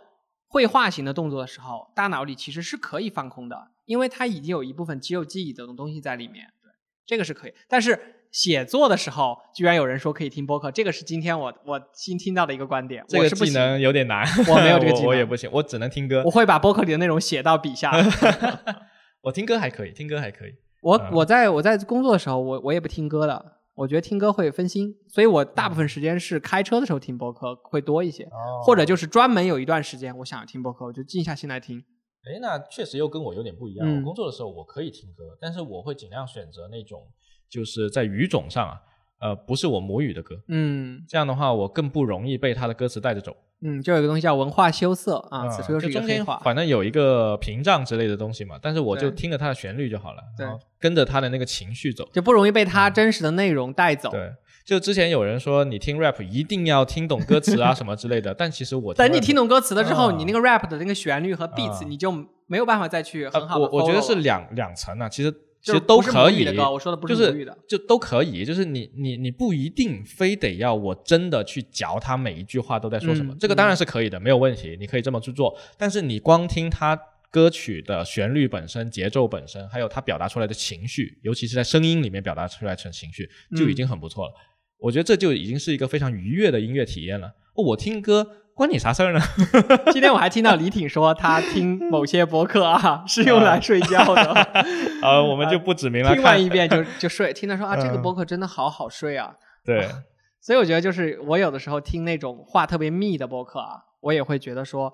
[0.46, 6.46] 绘画型的动作的时候，大脑里其实是可以放空的，因为他已经有一部分肌肉记忆的东西在里面。
[6.62, 6.70] 对，
[7.04, 7.54] 这个是可以。
[7.68, 7.98] 但是
[8.30, 13.04] 写作的时候，居然有人说可以听播客，这个是今天我我新听到的一个观点。
[13.08, 16.30] 这个技我是不行，能有点难，我没有这个 技能我，我也不行，我只能听歌我。
[16.30, 17.90] 会把播客里的内容写到笔下。
[19.22, 20.54] 我听歌还可以，听歌还可以。
[20.82, 31.78] 我嗯我在我在工作的时候，我我也不听歌的，我觉得听歌会分心，所以我大部分时间是开车的时候听播客会多一些，哦或者就是专门有一段时间我想要听播客，我就静下心来听。
[32.24, 33.86] 哎，那确实又跟我有点不一样。
[33.86, 37.06] 嗯我工作的时候我可以听歌，但是我会尽量选择那种
[37.48, 38.80] 就是在语种上啊，
[39.20, 40.36] 呃，不是我母语的歌。
[40.48, 43.34] 嗯这样的话，我更不容易被它的歌词带着走。
[43.62, 46.40] 嗯，就有一个东西叫文化羞涩啊，嗯此处又是就中间一个黑话。
[46.44, 52.06] 反正有一个屏障之类的东西嘛，但是我就听着它的旋律就好了，对然后跟着它的那个情绪走。
[52.12, 54.10] 就不容易被它真实的内容带走。
[54.10, 54.32] 嗯对，
[54.66, 62.12] 就之前有人说你听 rap 一定要听懂歌词啊什么之类的，但其实我等你听懂歌词了之后，嗯你那个 rap 的那个旋律和 beats，、嗯你就
[62.46, 65.34] 没有办法再去呃很好的、我我觉得是，两两层啊，其实
[65.66, 67.56] 其实都可以的，我说的不就是。
[67.66, 75.58] 就都可以，就是你你你不一定非得要我真的去嚼他每一句话都在说什么，嗯这个当然是可以的，没有问题，你可以这么去做。
[75.76, 76.96] 但是你光听他
[77.32, 84.32] 歌曲的旋律本身、节奏本身，还有他表达出来的情绪，尤其是在声音里面表达出来的情绪，就已经很不错了。
[84.78, 87.26] 我觉得这就已经是一个非常愉悦的音乐体验了。
[87.54, 88.24] 哦我听歌
[88.56, 89.20] 关你啥事儿呢？
[89.92, 94.32] 今天我还听到李挺说，他听 某些博客啊是用来睡觉的。
[95.02, 99.34] 呃， 我们就不指名了，听完一遍就就睡，听他说啊，这个嗯播客真的好好睡啊。
[99.62, 99.86] 对。
[100.40, 104.90] 所以我觉得就是我有的时候听那种话特别密的播客啊，我也会觉得说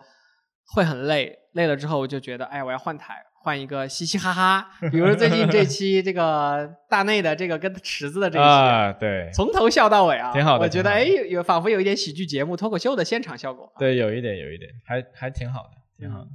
[0.74, 16.28] 会很累，累了之后我就觉得哎，我要换台，换一个嘻嘻哈哈，比如最近这期这个 大内的这个跟池子的这一期，啊，对从头笑到尾啊，挺好的我觉得哎，有仿佛有一点喜剧节目、脱口秀的现场效果。，对，有一点有一点，还还挺好的，挺好的。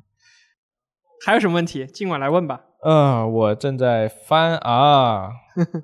[1.26, 1.86] 还有什么问题？
[1.86, 2.62] 尽管来问吧。
[2.84, 5.32] 嗯、我正在翻啊，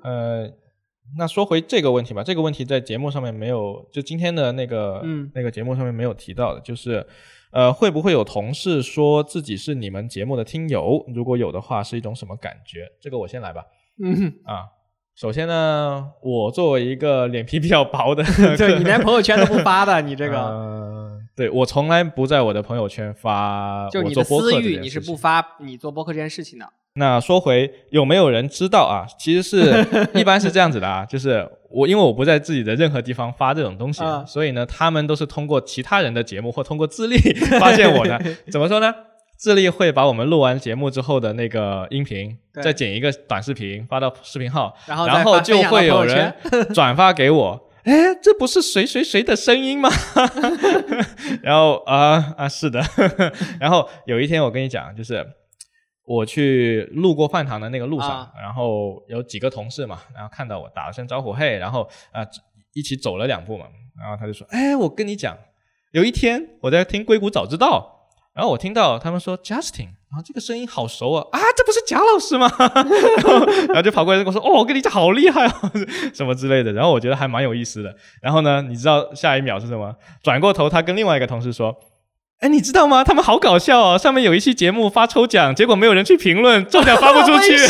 [0.04, 0.48] 呃，
[1.18, 7.04] 那说回这个问题吧，这个问题在节目上面没有，就今天的那个、嗯那个节目上面没有提到的，就是
[7.54, 11.04] 呃，会不会有同事说自己是你们节目的听友？
[11.14, 12.90] 如果有的话，是一种什么感觉？
[13.00, 13.64] 这个我先来吧。
[14.02, 14.66] 嗯，啊，
[15.16, 18.24] 首先呢，我作为一个脸皮比较薄的
[18.58, 26.66] 对你连朋友圈都不发的，你这个、呃，对我从来不在我的朋友圈发就你的我做播客私域，你是不发你做播客这件事情的。
[26.96, 29.06] 那说回有没有人知道啊？
[29.16, 29.86] 其实是
[30.18, 37.16] 一般是这样子的啊，就是我因为我不在自己的任何地方发这种东西，啊所以呢，他们都是通过其他人的节目或通过自立
[37.60, 38.20] 发现我的。
[38.50, 38.92] 怎么说呢？
[39.36, 46.34] 自立会把我们录完节目之后的那个音频，对再剪一个短视频发到视频号，然后然后就会有人
[46.74, 47.70] 转发给我。
[47.84, 47.92] 哎，
[48.22, 49.90] 这不是谁谁谁的声音吗？
[51.42, 52.82] 然后啊啊，是的。
[53.60, 55.22] 然后有一天我跟你讲，就是
[56.06, 62.24] 我去路过饭堂的那个路上，啊然后有几个同事嘛，然后看到我打了声招呼，嘿，然后啊、
[62.72, 63.66] 一起走了两步嘛，
[64.00, 65.36] 然后他就说，哎，我跟你讲，
[65.92, 67.93] 有一天我在听硅谷早知道，
[68.34, 69.88] 然后我听到他们说 Justin。
[70.14, 71.26] 然后，这个声音好熟啊！
[71.32, 72.48] 啊，这不是贾老师吗？
[72.56, 75.52] 然后，然后就跑过来跟我说：“哦，我跟你讲，好厉害哦，
[76.14, 77.92] 什么之类的。”然后我觉得还蛮有意思的。
[78.22, 79.92] 然后呢，你知道下一秒是什么？
[80.22, 81.74] 转过头，他跟另外一个同事说
[82.38, 83.02] ：“哎，你知道吗？
[83.02, 83.98] 他们好搞笑哦！
[83.98, 87.56] 上面有一期节目发抽奖，结果没有人去评论，中奖发不出去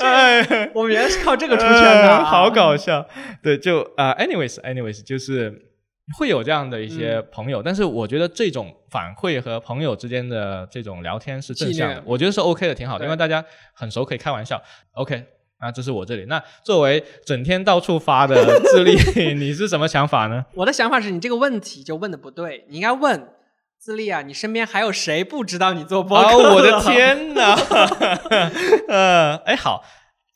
[0.72, 3.04] 我们原来是靠这个出圈的、啊呃好搞笑。
[3.42, 5.67] 对，就啊、a n y w a y s anyways，就是
[6.16, 13.44] 会有这样的一些嗯朋友，但是我觉得这种反馈和朋友之间的这种聊天是正向的，我觉得是 OK 的，挺好的，因为大家
[13.74, 14.62] 很熟，可以开玩笑。
[14.92, 15.24] OK。
[15.58, 16.24] 啊，这是我这里。
[16.26, 18.94] 那作为整天到处发的智利，
[19.34, 20.46] 你是什么想法呢？
[20.54, 23.30] 我的想法是你这个问题就问的不对，你应该问
[23.76, 26.28] 自立啊，你身边还有谁不知道你做播客？
[26.28, 26.80] 哦，我的！
[26.82, 27.56] 天哪！
[28.86, 29.82] 呃，哎，好，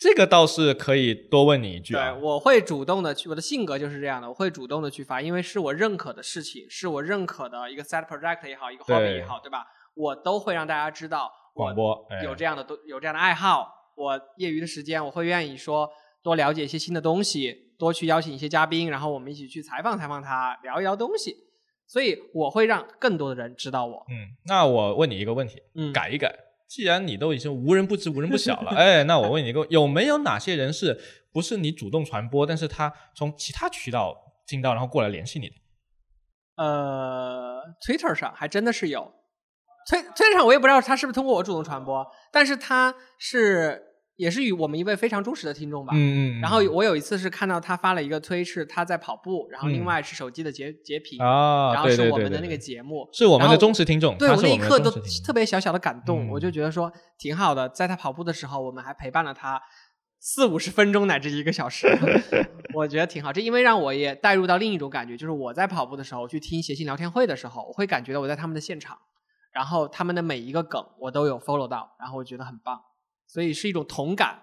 [0.03, 2.13] 这个倒是可以多问你一句对，啊。
[2.21, 9.65] 我会主动的去，我的性格就是这样的，我会主动的去发，因为是我认可的事情，是我认可的一个 side project 也好，一个 hobby 也好，对吧？
[9.95, 15.89] 我都会让大家知道我广播哎有这样的都有这样的爱好，我业余的时间我会愿意说
[16.21, 21.37] 多了解一些新的东西，多去邀请一些嘉宾，然后我们一起去采访采访他，聊一聊东西。
[21.87, 24.05] 所以我会让更多的人知道我。
[24.09, 26.35] 嗯，那我问你一个问题，嗯，改一改。
[26.75, 30.99] 既然你都已经无人不知、无人不晓了， 哎，那我问你一个，有没有哪些人是
[31.31, 35.55] 不是你主动传播，但是他从其他渠道听到，然后过来联系你的？
[36.57, 39.13] 呃，Twitter 上还真的是有，
[39.87, 45.93] 推 Twitter 上我也不知道他是不是通过我主动传播，但是他是也是与我们一位非常忠实的听众吧。
[45.97, 53.09] 嗯然后我有一次是看到他发了一个推，是他在跑步，然后另嗯外是手机的截截屏，啊，然后是我们的那个节目。
[53.13, 54.91] 是我们的忠实听众，对我那一刻都
[55.25, 57.69] 特别小小的感动，嗯我就觉得说挺好的。
[57.69, 59.61] 在他跑步的时候，我们还陪伴了他
[60.21, 61.89] 四五十分钟乃至一个小时，
[62.75, 63.33] 我觉得挺好。
[63.33, 68.97] 这因为让我也带入到另一种感觉，就是我在跑步的时候去听谐星聊天会的时候，我会感觉到我在他们的现场，
[69.53, 72.81] 然后他们的每一个梗我都有 follow 到，然后我觉得很棒，
[73.33, 74.43] 所以是一种同感。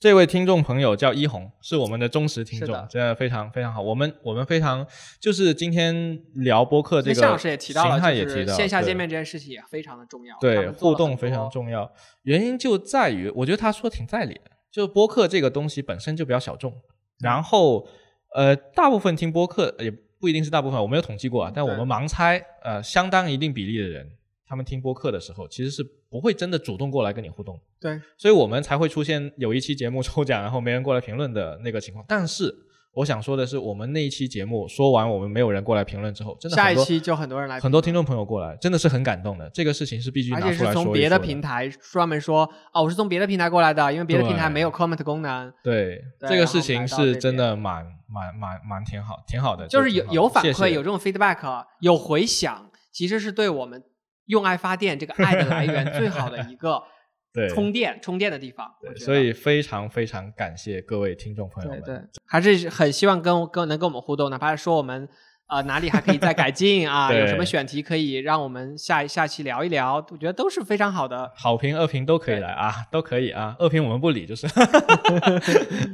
[0.00, 3.80] 这位听众朋友叫一红，是我们的忠实听众真的非常非常好。
[3.80, 4.84] 我们我们非常
[5.20, 11.88] 就是今天聊播客这夏老师也提到了，就是也提到对线下见面这件事情也非常的重要，对，互动非常重要。
[12.22, 16.82] 原因就在于，我觉得他说挺在理的，就播客这个东西本身就比较小众，嗯
[17.20, 17.86] 然后
[18.34, 24.10] 呃，大部分听播客也不一定是大部分，我没有统计过啊，但我们盲猜，呃，相当一定比例的人，
[24.44, 32.06] 他们听播客的时候，其实是不会真的主动过来跟你互动，对，所以我们才会出现有一期节目抽奖， 然后没人过来评论的那个情况。
[32.06, 32.54] 但是
[32.92, 39.50] 我想说的是，我们那一期节目说完，我们没有人过来评论之后，真的下一期就很多人来很多听众朋友过来，真的是很感动的。
[39.52, 50.72] 这个事情是必须拿出来说一是从别的平台专门说，哦，我是从别的平台过来的，因为别的平台没有 comment 功能，对对这个事情是真的蛮蛮蛮蛮挺好，挺好的，就是有有反馈，谢谢。
[50.74, 53.82] 有这种 feedback，有回响，其实是对我们
[54.26, 56.82] 用爱发电这个爱的来源最好的一个
[57.34, 58.72] 对充电充电的地方。
[58.80, 61.82] 对，所以非常非常感谢各位听众朋友们。
[61.82, 65.08] 对对，还是很希望跟跟能跟我们互动，哪怕是说我们
[65.48, 71.30] 呃哪里还可以再改进啊， 有什么选题可以让我们下下期聊一聊，我觉得都是非常好的。
[71.34, 74.46] 好评、恶评都可以来啊，都可以啊，恶评我们不理，就是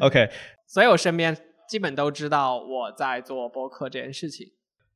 [0.00, 0.28] OK。
[0.66, 1.36] 所以我身边
[1.68, 4.46] 基本都知道我在做播客这件事情。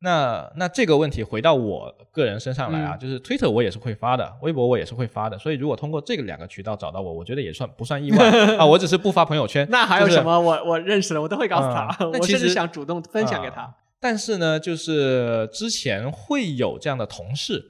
[0.05, 8.19] 那那这个问题回到我个人身上来啊，嗯就是 Twitter 我也是会发的，微博我也是会发的，所以如果通过这个两个渠道找到我，我觉得也算不算意外
[8.59, 8.67] 啊？
[8.67, 13.63] 我只是不发朋友圈，那还有就是什么我我认识的我都会告诉他，我甚至想主动分享给他。
[13.63, 17.65] 啊但是呢，就是之前会有这样的同事，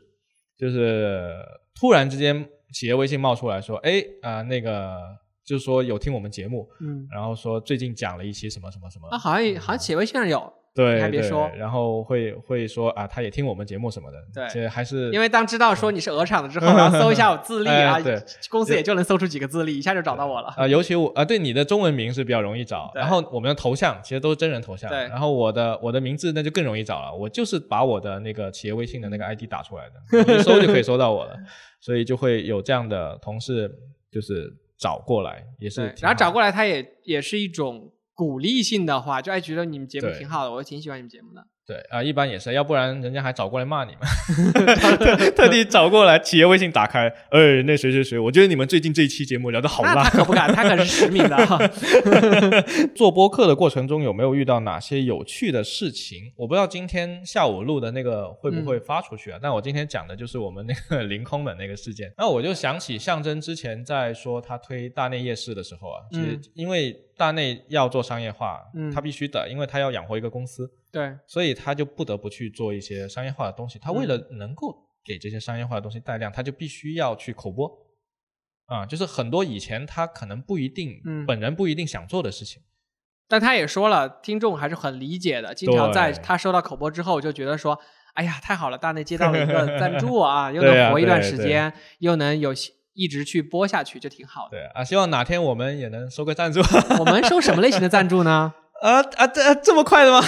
[0.58, 1.32] 就是
[1.78, 4.96] 突然之间企业微信冒出来说，哎啊、那个
[5.44, 14.18] 就是说有听我们节目，嗯，然后说最近讲了一期什么什么什么，啊，好像好像企业微信上有，对，你还别说然后会会说啊，他也听我们节目什么的，
[14.52, 20.52] 对还是因为当知道说你是鹅厂的之后，然后搜一下我自立 啊哎对，公司也就能搜出几个自立，一下就找到我了。
[20.56, 31.36] 啊、尤其我啊，对你的中文名是比较容易找，然后我们的头像其实都是真人头像，对然后我的我的名字那就更容易找了，我就是把我的那个企业微信的那个 ID 打出来的，你一搜就可以搜到我了，
[31.80, 33.70] 所以就会有这样的同事
[34.10, 41.44] 就是找过来，也是然后找过来，他也也是一种鼓励性的话，就哎觉得你们节目挺好的，我挺喜欢你们节目的。
[41.66, 44.02] 对啊、一般也是，要不然人家还找过来骂你们，
[44.76, 51.58] 特 特地找过来，企业微信打开，哎，那谁谁谁，我觉得你们最近这一期节目聊得好那烂他，可不敢，他可是实名的哈。
[52.94, 56.30] 做播客的过程中有没有遇到哪些有趣的事情？
[56.36, 59.38] 我不知道今天下午录的那个会不会发出去啊？
[59.42, 62.12] 但我今天讲的就是我们那个凌空的那个事件。
[62.18, 68.90] 那我就想起象征之前在说他推大内夜市的时候啊，其实嗯因为大内要做商业化，嗯。
[68.92, 73.78] 他必须的，因为他要养活一个公司，对，所以他就不得不去做一些商业化的东西。
[73.78, 77.70] 他为了能够给这些商业化的东西带量，他就必须要去口播。
[78.66, 81.26] 啊，就是很多以前他可能不一定，嗯。
[81.26, 82.62] 本人不一定想做的事情。
[83.26, 87.78] 但他也说了，听众还是很理解的，经常在他收到口播之后就觉得说，
[88.14, 92.52] 哎呀，太好了，大内接到了一个赞助啊， 又能活一段时间，又能有
[92.94, 94.56] 一直去播下去，就挺好的。
[94.56, 96.60] 对啊，希望哪天我们也能收个赞助。
[96.98, 98.52] 我们收什么类型的赞助呢？
[98.82, 100.20] 啊啊，这这么快的吗？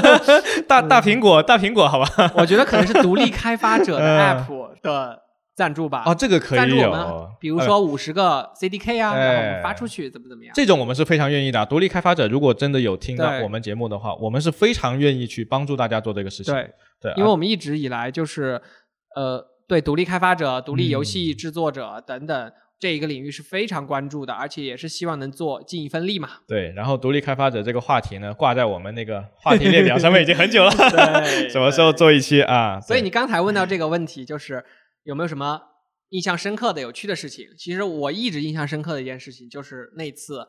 [0.68, 2.32] 大大苹果，大苹果，好吧？
[2.36, 5.22] 我觉得可能是独立开发者的嗯 app 的
[5.56, 6.02] 赞助吧。
[6.04, 7.06] 哦，这个可以有赞助我们，，
[7.40, 10.52] 比如呃说五十个 CDK 啊，哎然后我们发出去，怎么怎么样？
[10.54, 11.64] 这种我们是非常愿意的啊。
[11.64, 16.52] 独立开发者如果真的有听到我们节目的话，我们是非常愿意去帮助大家做这个事情。
[16.52, 18.60] 对，对啊，因为我们一直以来就是
[19.16, 26.28] 呃，对独立开发者、独立游嗯戏制作者等等这一个领域是非常关注的，而且也是希望能做尽一份力嘛。
[26.46, 30.70] 对，然后独立开发者这个话题呢，挂在我们那个话题列表上面已经很久了。
[30.76, 32.78] 对什么时候做一期啊？
[32.80, 34.62] 所以你刚才问到这个问题，就是
[35.04, 35.58] 有没有什么
[36.10, 37.46] 印象深刻的、有趣的事情？
[37.56, 40.46] 其实我一直印象深刻的一件事情，就是那次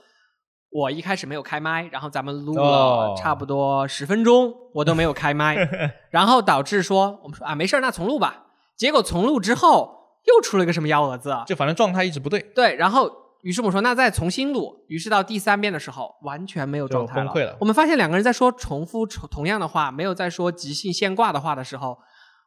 [0.72, 5.56] 我一开始没有开麦，然后咱们录了哦差不多十分钟，我都没有开麦，
[6.12, 8.42] 然后导致说我们说啊没事儿，那重录吧。
[8.78, 9.90] 结果重录之后
[10.26, 13.12] 又出了一个什么幺蛾子，就反正状态一直不对，对，然后
[13.42, 21.98] 于是我们说那再重新录，于是到第三遍的时候完全没有状态了崩溃了我们发现两个人在说重复重同样的话，没有在说即兴现挂的话的时候，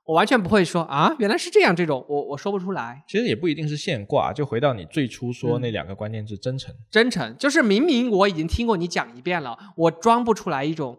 [0.04, 3.04] 我完全不会说啊原来是这样，这种我我说不出来。
[3.06, 4.32] 其实也不一定是现挂。
[4.32, 6.74] 就回到你最初说嗯那两个关键字，真诚。
[6.90, 10.98] 真诚就是明明我已经听过你讲一遍了，我装不出来一种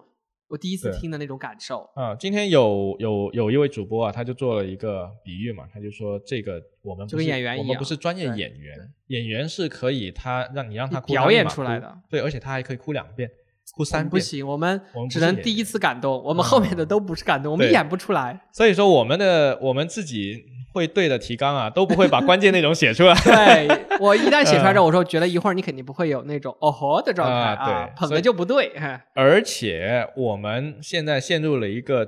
[0.50, 1.88] 我第一次听的那种感受。
[1.94, 13.30] 啊，今天有有有一位主播啊，他就做了一个比喻嘛，他就说这个我们不是就跟演员一我们不是专业演员，演员是可以他让你让他哭，表演出来的，对，而且他还可以哭两遍，
[13.76, 18.48] 哭三遍，不行，我们只能第一次感动，我们后面的都不是感动，我们演不出来。
[18.52, 23.14] 所以说我们的我们自己会对的提纲啊，都不会把关键内容写出来。
[23.24, 28.72] 对我一旦写出来之后，我说觉得一会儿你肯定不会有那种哦吼的状态啊对捧的就不对。
[28.80, 32.08] 嘿而且我们现在陷入了一个，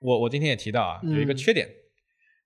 [0.00, 1.68] 我我今天也提到啊，有一个嗯缺点。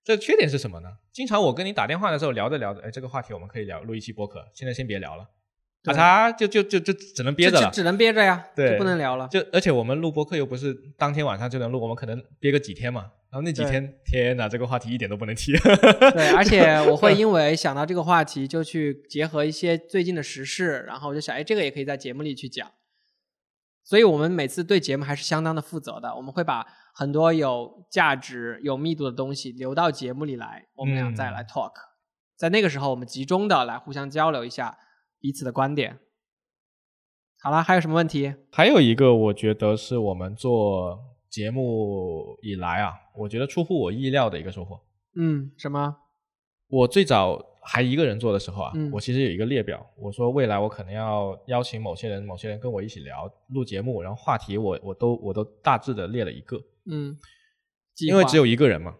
[0.01, 0.89] 这缺点是什么呢？
[1.11, 5.27] 经常我跟你打电话的时候聊着聊着，哎，这个话题我们可以聊录一期播客，现在先别聊了，
[5.83, 7.69] 对啊嚓，就就就就只能憋着了。
[7.69, 9.27] 只只能憋着呀，对就不能聊了。
[9.27, 13.11] 就而且我们录播客又不是当天晚上就能录，我们可能憋个几天嘛。
[13.31, 15.51] 然后那几天，天哪，这个话题一点都不能提。
[15.53, 22.71] 对， 而且我会因为想到这个话题，就去结合一些最近的时事，然后我就想，哎，这个也可以在节目里去讲。
[23.83, 31.73] 所以我们每次对节目还是相当的负责的，我们会把很多有价值、有密度的东西留到节目里来，我们俩再来 talk。
[32.35, 34.77] 在那个时候，我们集中的来互相交流一下
[35.19, 35.99] 彼此的观点。
[37.41, 38.33] 好了，还有什么问题？
[38.51, 44.79] 还有一个，我觉得是我们做节目以来啊，我觉得出乎我意料的一个收获。
[45.15, 45.95] 嗯，什么？
[46.67, 57.17] 我最早还一个人做的时候啊，嗯我其实有一个列表，我说未来我可能要邀请某些人，某些人跟我一起聊录节目，然后话题我我都我都大致的列了一个，嗯，
[58.05, 58.95] 因为只有有一个人嘛。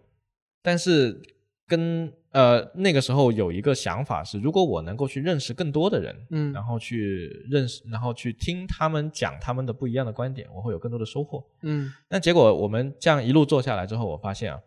[0.61, 1.21] 但是
[1.70, 11.41] 跟呃那个时候有一个想法是，如果我能够去认识更多的人，嗯然后去认识，然后去听他们讲他们的不一样的观点，我会有更多的收获。
[11.61, 14.59] 嗯但结果我们这样一路做下来之后，我发现啊，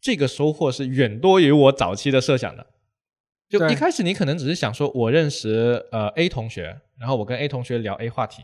[0.00, 2.66] 这个收获是远多于我早期的设想的。
[3.48, 8.42] 就一开始你可能只是想说，我认识呃 A 同学，然后我跟 A 同学聊 A 话题，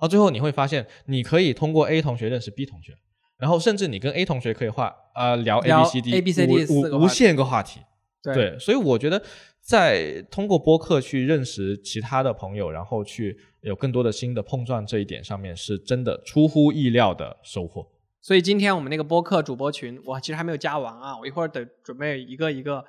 [0.00, 2.96] 到最后你会发现，你可以通过 A 同学认识 B 同学，
[3.38, 7.80] 然后甚至你跟 A 同学可以话呃聊 A B C D A B C D 无无无四个话题限个话题。
[8.22, 9.22] 对对，所以我觉得
[9.60, 17.86] 在通过播客去认识其他的朋友，然后去有更多的新的碰撞这一点上面，是真的出乎意料的收获。
[18.20, 22.84] 所以今天我们那个播客主播群，我其实还没有加完啊，我一会儿得准备一个一个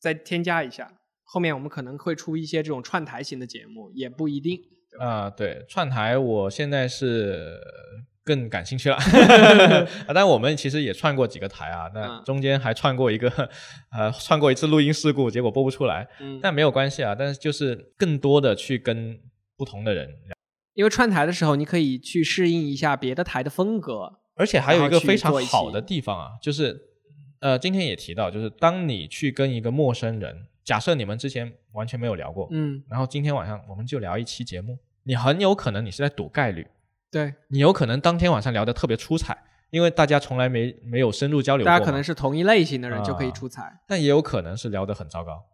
[0.00, 0.90] 再添加一下。
[1.24, 4.58] 后面我们可能会出一些这种串台型的节目，也不一定。
[4.98, 7.60] 啊、对，串台我现在是
[8.24, 8.96] 更感兴趣了，
[10.08, 12.22] 啊，但我们其实也串过几个台啊，那嗯。
[12.24, 13.28] 中间还串过一个，
[13.92, 19.20] 呃，串过一次录音事故，结果播不出来，嗯，但没有关系啊，但是就是更多的去跟
[19.56, 20.08] 不同的人。
[20.08, 20.34] 聊，
[20.72, 24.20] 因为串台的时候，你可以去适应一下别的台的风格。
[24.36, 26.80] 而且还有一个非常好的地方啊，就是
[27.40, 36.66] 呃，今天也提到，就是当你去跟一个陌生人，假设你们之前完全没有聊过，嗯，然后今天晚上我们就聊一期节目，你很有可能你是在赌概率。
[37.14, 39.38] 对，你有可能当天晚上聊得特别出彩，
[39.70, 43.72] 因为大家从来没没有深入交流过嘛，大家可能是同一类型的人就可以啊出彩。
[43.86, 45.44] 但也有可能是聊得很糟糕，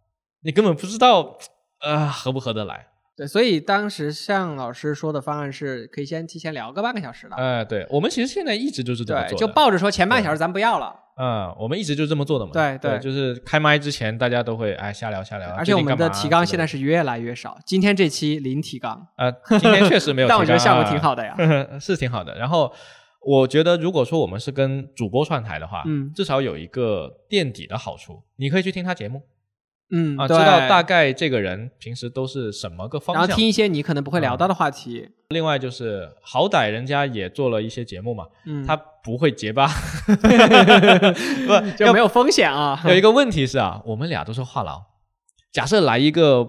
[0.42, 1.36] 你根本不知道
[1.80, 2.86] 啊、合不合得来。
[3.14, 7.36] 对，所以当时向老师说的方案是可以先提前聊个半个小时的。
[7.36, 10.98] 哎、对我们其实现在一直就是这么，做的，就抱着说前半小时咱不要了。
[11.20, 12.52] 嗯，我们一直就这么做的嘛。
[12.52, 21.36] 对对对就是开麦之前大家都会哎瞎聊瞎聊，而且我们的提纲现在是是越来越少，今天这期零提纲，呃，今天确实没有 提纲啊，但我觉得效果挺好的呀。
[21.78, 22.34] 是挺好的。
[22.38, 22.72] 然后
[23.20, 29.22] 我觉得，如果说我们是跟主播串台的话，嗯至少有一个垫底的好处，你可以去听他节目
[29.90, 33.22] 嗯，啊，知道大概这个人平时都是什么个方向。
[33.22, 35.08] 然后听一些你可能不会聊到的话题。
[35.30, 39.68] 另外就是，好歹人家也做了一些节目嘛，嗯，他不会结巴，
[40.06, 42.80] 不就没有风险啊。
[42.86, 44.82] 有一个问题是啊，我们俩都是话痨，
[45.52, 46.44] 假设来一个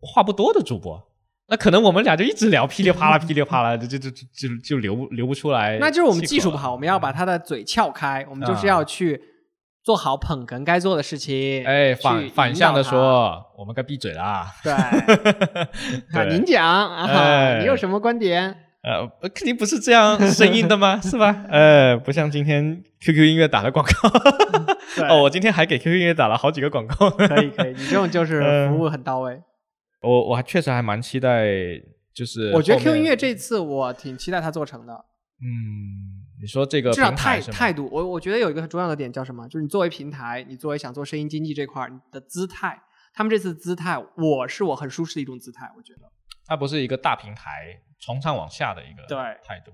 [0.00, 1.08] 话不多的主播，
[1.48, 5.78] 那可能我们俩就一直聊噼里啪啦噼里啪啦， 就就就就就就流不流不出来。
[5.78, 9.20] 那就是我们技术不好，我们要把他的嘴撬开，我们就是要去
[9.86, 11.64] 做好捧哏该做的事情。
[11.64, 14.52] 哎，反反向的说，我们该闭嘴啦。
[14.64, 14.88] 对， 啊，
[16.12, 18.52] 对您讲啊，哎你有什么观点？
[18.82, 20.98] 呃，肯定不是这样声音的吗？
[21.00, 21.44] 是吧？
[21.48, 24.08] 呃， 不像今天 QQ 音乐打的广告。
[24.96, 27.08] 对 哦，我今天还给 QQ 音乐打了好几个广告。
[27.10, 29.40] 可以可以，你这种就是嗯服务很到位。
[30.02, 31.46] 我我还确实还蛮期待，
[32.12, 34.92] 就是我觉得 QQ 音乐这次我挺期待它做成的，
[35.40, 39.46] 嗯，你说这个态态度，我我觉得有一个很重要的点叫什么？
[39.48, 42.80] 就是你作为平台，你作为想做声音经济这块儿，你的姿态，
[43.14, 46.00] 他们这次姿态，我是我很舒适的一种姿态，我觉得。
[46.44, 49.72] 它不是一个大平台从上往下的一个对态度。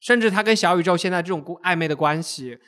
[0.00, 2.58] 甚至它跟小宇宙现在这种暧昧的关系，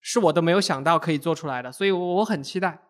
[0.00, 2.80] 是我都没有想到可以做出来的，所以我我很期待。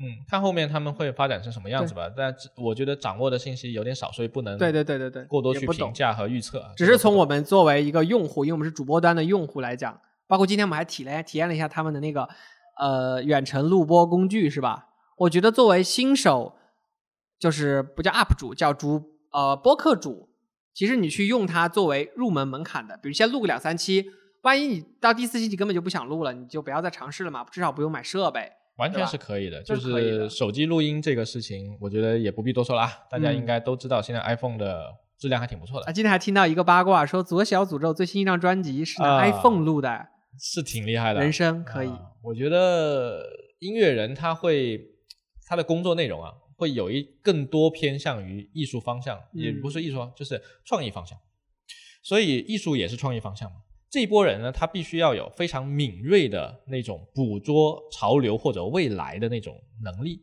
[0.00, 2.08] 嗯，看后面他们会发展成什么样子吧。
[2.16, 6.64] 但只我觉得掌握的信息有点少，所以不能对对对对对，过多去评价和预测。
[6.76, 12.28] 只是从我们作为一个用户，因为我们是主播端的用户来讲，包括今天我们还体验体验了一下他们的那个
[12.78, 14.86] 呃远程录播工具，是吧？
[15.16, 16.54] 我觉得作为新手，
[17.40, 20.28] 就是不叫 UP 主，叫主呃播客主，
[20.72, 24.06] 其实你去用它作为入门门槛的，比如先录个两三期，
[24.42, 28.52] 万一你到第四期你根本就不想录了，你就不要再尝试了嘛，至少不用买设备。
[28.78, 34.86] 完全是可以的，就是手机录音这个事情，我觉得也不必多说了啊，大家嗯应该都知道，现在 iPhone 的
[35.18, 40.06] 质量还挺不错的啊，今天还听到一个八卦，说左小诅咒最新一张专辑是拿啊 iPhone 录的，
[40.40, 41.20] 是挺厉害的。
[41.20, 41.88] 人生可以。
[41.88, 43.24] 啊我觉得
[43.60, 44.80] 音乐人他会
[45.46, 51.18] 他的工作内容啊，会有一更多偏向于艺术方向，也嗯不是艺术方，就是创意方向。
[52.02, 53.56] 所以艺术也是创意方向嘛。
[53.90, 60.22] 这一波人呢，他必须要有非常敏锐的那种捕捉潮流或者未来的那种能力，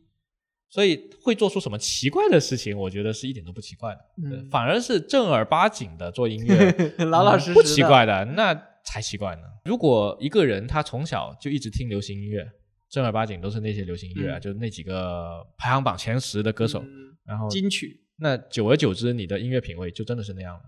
[0.68, 4.00] 所以会做出什么奇怪的事情，我觉得是一点都不奇怪的。
[4.24, 6.70] 嗯反而是正儿八经的做音乐，
[7.06, 8.54] 老老实实的不奇怪的，那
[8.84, 9.42] 才奇怪呢。
[9.64, 12.48] 如果一个人他从小就一直听流行音乐，
[12.88, 20.62] 正儿八经都是那些流行音乐啊，嗯就是那几个排行榜前十的歌手，嗯然后金曲，那久而久之，你的音乐品味就真的是那样了。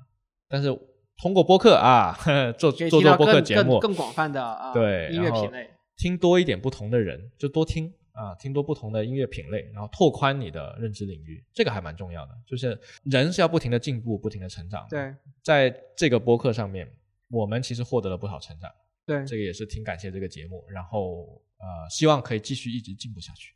[0.48, 0.76] 但是
[1.20, 2.16] 通过播客啊，
[2.56, 5.68] 做做做播客节目更，广泛的啊对音乐品类。
[5.96, 12.32] 听多一点不同的人，就多听啊，听多不同的音乐品类，然后拓宽你的认知领域，这个还蛮重要的。
[12.46, 15.12] 就是人是要不停的进步，不停的成长。，对
[15.42, 16.88] 在这个播客上面，
[17.28, 18.70] 我们其实获得了不少成长，
[19.04, 20.64] 对，这个也是挺感谢这个节目。
[20.68, 23.52] 然后呃，希望可以继续一直进步下去。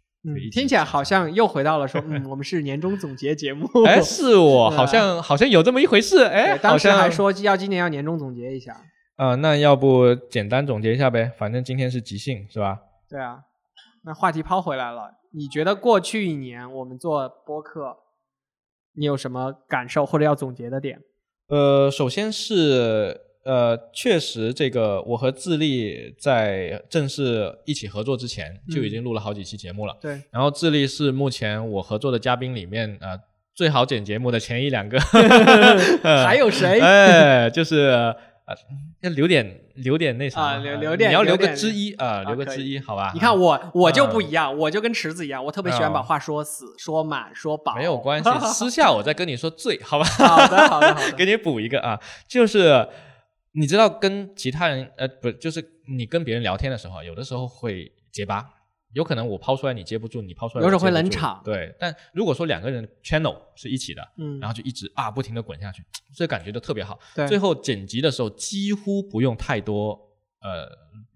[0.53, 3.67] 听起来好像又回到了说，嗯， 我们是年终总结节目。
[3.87, 8.81] 哎， 是我好像好像有这么一回事，哎，当时还说要今年要年终总结一下。
[9.17, 11.33] 啊、那要不简单总结一下呗？
[11.37, 12.79] 反正今天是即兴，是吧？
[13.09, 13.41] 对啊，
[14.05, 17.97] 那话题抛回来了，你觉得过去一年我们做播客，
[18.95, 21.01] 你有什么感受或者要总结的点？
[21.49, 29.97] 呃，首先是呃，确实这个我和自立在正式一起合作之前就已经录了好几期节目了。
[30.01, 33.19] 对，然后智利是目前我合作的嘉宾里面呃
[33.55, 34.97] 最好剪节目的前一两个，
[36.05, 36.81] 呃还有谁？
[36.81, 37.79] 哎，就是
[38.47, 38.55] 呃
[39.01, 43.11] 要留点留点那什么啊留留点你要留个之一啊，留个之一，好吧？
[43.13, 47.75] 你看我，我就不嗯一样，我就跟池子一样，我特别喜欢把嗯话说死、说满、说饱。
[47.75, 50.05] 没有关系， 私下我再跟你说最好吧。
[50.05, 51.13] 好的，好的，好的。
[51.13, 52.87] 给你补一个啊，就是
[53.53, 58.49] 你知道跟其他人呃不就是你跟别人聊天的时候，有的时候会结巴，
[58.93, 61.41] 有可能我抛出来你接不住，你抛出来有时候会冷场。
[61.45, 65.83] 对，但如果说两个人 channel 是一起的，嗯，然后就一直啊不停的滚下去，
[66.15, 66.99] 这感觉就特别好。
[67.15, 69.99] 对，最后剪辑的时候几乎不用太多
[70.43, 70.69] 呃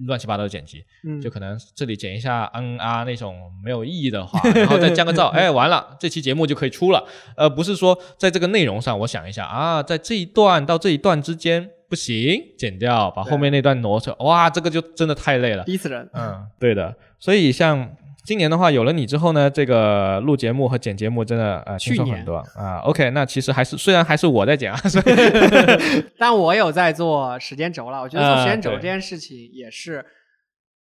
[0.06, 7.04] 乱七八糟的剪辑，嗯就可能这里剪一下嗯啊那种没有意义的话，然后再降个噪， 哎，完了，这期节目就可以出了。
[7.36, 15.64] 呃，不是说在这个内容上，我想一下啊，在这一段到这一段之间不行，剪掉，把后面那段挪出来，哇，这个就真的太累了。
[15.64, 16.08] 逼死人。
[16.12, 16.94] 嗯， 对的。
[17.18, 17.96] 所以像
[18.26, 22.78] 今年的话，有了你之后呢，这个录节目和剪节目真的呃轻松很多啊。
[22.80, 30.04] OK，那其实还是虽然还是我在剪啊，所 以但我有在做时间轴了，我觉得做时间轴这件事情也是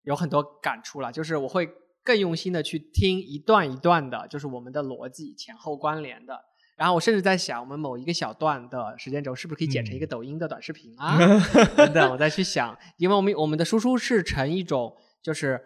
[0.04, 1.68] 有很多感触了，就是我会
[2.04, 6.40] 更用心的去听一段一段的，就是我们的逻辑前后关联的。
[6.74, 11.18] 然后我甚至在想，我们某一个小段的时间轴是不是可以剪成一个抖音的短视频啊？
[11.76, 15.60] 等等，我再去想，因为我们我们的输出是呈一种就是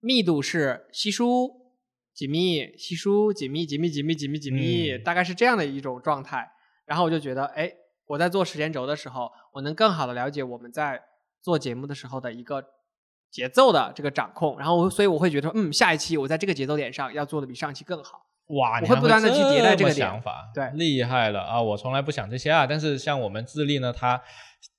[0.00, 1.50] 密度是稀疏、
[2.14, 6.48] 紧密、稀疏、紧密、紧密、紧密、紧密、紧密，嗯大概是这样的一种状态。
[6.84, 7.70] 然后我就觉得，哎，
[8.06, 11.00] 我在做时间轴的时候，我能更好的了解我们在
[11.42, 12.64] 做节目的时候的一个
[13.30, 14.58] 节奏的这个掌控。
[14.58, 18.26] 然后我所以我会觉得，嗯，下一期我在这个节奏点上要做的比上期更好。
[18.46, 21.60] 哇，我你会不断的去迭代这个想法，对厉害了啊！
[21.60, 24.14] 我从来不想这些啊，但是像我们自立呢，他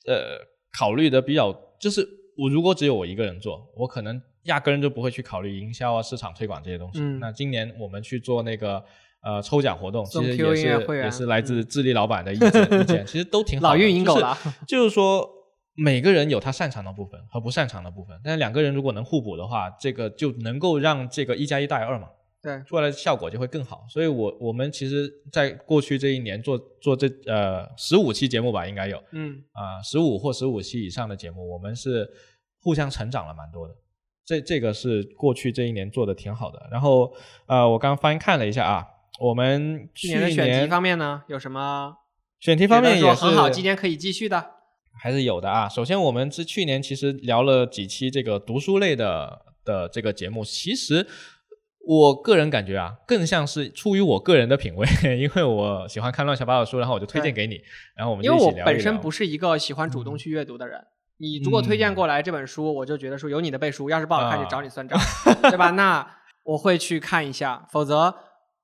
[0.07, 0.39] 呃
[0.75, 2.01] 考虑的比较，就是
[2.35, 6.99] 我如果只有我一个人做，我可能压根儿就不会去考虑营销啊、市场推广这些东西。
[7.01, 8.83] 嗯那今年我们去做那个
[9.21, 13.69] 呃抽奖活动，其实也是也是来自智力老板的意见，意见其实都挺好的。
[13.69, 15.29] 老运营狗就是， 就是说
[15.75, 22.07] 每个人有他擅长的部分和不擅长的部分，但是两个人如果能互补的话，这个就能够让这个一加一大于二嘛。
[22.41, 23.85] 对，出来的效果就会更好。
[23.89, 32.09] 所以我我们其实，在过去这一年做做这呃十五期节目吧，应该有嗯啊十五或十五期以上的节目，我们是
[32.61, 33.75] 互相成长了蛮多的。
[34.29, 36.69] 这这个是过去这一年做的挺好的。
[36.71, 37.11] 然后
[37.47, 38.85] 呃，我刚翻看了一下啊，
[39.19, 41.95] 我们去去年的选题方面呢，有什么
[42.39, 44.51] 选题方面也是很好，今年可以继续的？
[45.01, 45.67] 还是有的啊。
[45.67, 51.07] 首先，我们是去年其实聊了几期这个读书类的的这个节目，其实
[51.87, 57.59] 我个人感觉啊，更像是出于我个人的品味， 因为我喜欢看乱七八糟的书，然后我就推荐给你，
[57.95, 60.85] 然后我们因为我本身不是一个喜欢主动去阅读的人。
[61.19, 64.97] 你如果推荐过来这本书，我就觉得说有你的背书，要是不好看啊就找你算账，
[65.43, 65.71] 对吧？
[65.81, 66.05] 那
[66.43, 68.15] 我会去看一下，否则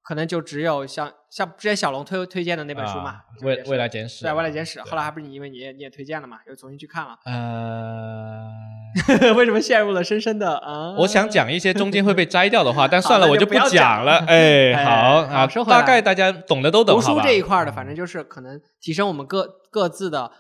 [0.02, 7.18] 可能就只有像像之前小龙推推荐的那本书嘛未未来简史对啊，《未来简史》，后来还不是你因为你也你也推荐了嘛，又重新去看了。
[7.26, 10.96] 呃， 为什么陷入了深深的啊？
[11.00, 14.18] 我想讲一些中间会被摘掉的话， 但算了，我就不讲讲了。
[14.28, 14.92] 哎，哎好
[15.24, 20.32] 啊，大概大家懂的都懂，读书这一块儿的，反正就是可能提升我们各各自的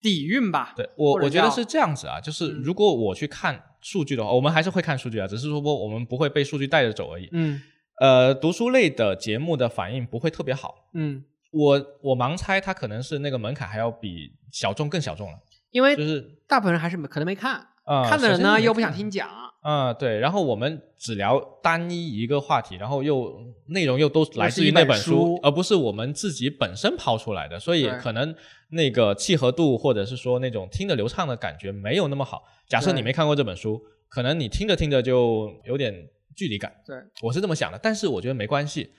[0.00, 0.72] 底蕴吧。
[0.76, 2.62] 对我，我觉得是这样子啊，就是嗯。
[2.62, 7.28] 如果我去看数据的话，我们还是会看数据啊，只是说我们不会被数据带着走而已。
[7.32, 7.60] 嗯。
[8.00, 15.38] 呃，读书类的节目的反应不会特别好，嗯，我我盲猜它可能是那个门槛还要比小众更小众了，
[15.72, 19.28] 因为就是大部分人还是没可能没看，啊、看的人呢又不想听讲。
[19.60, 28.34] 啊、对，然后我们只聊单一一个话题，然后又内容又都来自于那本书书，而不是我们自己本身抛出来的，所以可能
[28.70, 32.44] 那个契合度或者是说那种听得流畅的感觉没有那么好。
[32.68, 35.92] 假设你没看过这本书，可能你听着听着就有点
[36.36, 37.78] 距离感，对，我是这么想的。
[37.82, 38.92] 但是我觉得没关系，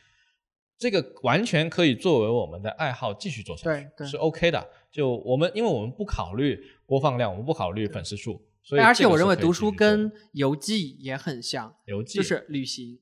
[0.77, 4.67] 这个完全可以作为我们的爱好继续做下去，对对是 OK 的。
[4.91, 12.99] 就我们因为我们不考虑播放量，我们不考虑粉丝数，所以而且我认为读书跟游记也很像，游记就是旅行。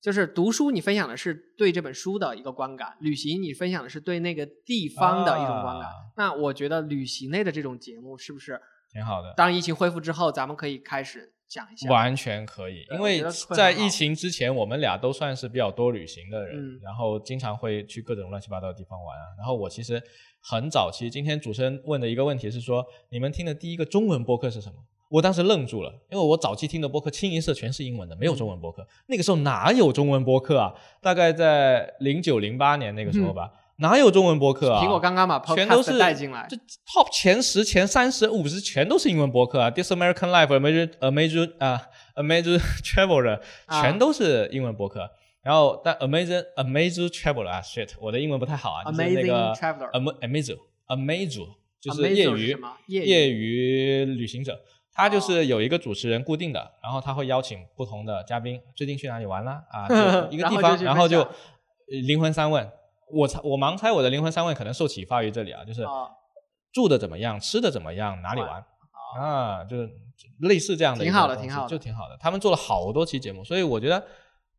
[0.00, 5.88] 就是读书，你分享的是对这本书的一个观感；旅行，你分享的是对那个地方的一种观感。
[5.88, 8.60] 啊那我觉得旅行类的这种节目，是不是
[8.92, 9.34] 挺好的。
[9.36, 11.90] 当疫情恢复之后，咱们可以开始讲一下？
[11.90, 13.24] 完全可以，因为
[13.56, 19.24] 在疫情之前，我们俩都算是比较多旅行的人，嗯然后经常会去各种乱七八糟的地方玩啊。
[19.36, 20.00] 然后我其实
[20.40, 24.76] 很早期，今天主持人问的一个问题是说，你们听的第一个中文播客是什么？
[25.08, 28.86] 我当时愣住了，因为我早期听的播客清一色全是英文的，没有中文播客。
[29.06, 30.74] 那个时候哪有中文播客啊？
[31.00, 34.84] 大概在零九零八年那个时候吧，哪有中文播客啊？
[34.84, 41.80] 苹果刚刚把全都是带进来这，top 前十、前三十、五十全都是英文播客啊，This American Life、Amazing Amazing 啊、
[42.16, 45.08] Amazing Traveler 啊全都是英文播客。
[45.42, 51.48] 然后但 Amazing Amazing Traveler 啊，shit，我的英文不太好啊，Amazing Traveler Am Amazing Amazing
[51.80, 52.56] 就是业余
[52.88, 54.60] 业余旅行者。
[54.98, 59.62] 他就哦是有一个主持人固定的，然后他会邀请不同的嘉宾，最近去哪里玩了？
[59.70, 59.86] 啊，
[60.26, 61.24] 就一个地方，然后就
[62.06, 62.68] 灵魂三问。
[63.12, 66.10] 我猜我盲猜我的灵魂三问可能受启发于这里啊，就是啊
[66.72, 68.62] 住的怎么样，吃的怎么样，哪里玩
[69.20, 69.88] 啊，就是
[70.40, 72.16] 类似这样的挺好的挺好的就挺好的。
[72.18, 74.04] 他们做了好多期节目，所以我觉得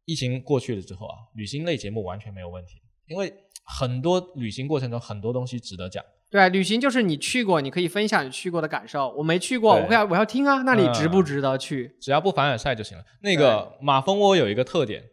[0.05, 3.33] 疫情过去了之后啊，旅行类节目完全没有问题，因为
[3.65, 6.01] 很多旅行过程中很多东西值得讲。
[6.31, 9.09] 对，旅行就是你去过，你可以分享你去过的感受。
[9.17, 11.95] 我没去过，对我要我要听啊，那里值不嗯值得去？
[11.99, 13.03] 只要不凡尔赛就行了。
[13.21, 15.03] 那个马蜂窝有一个特点，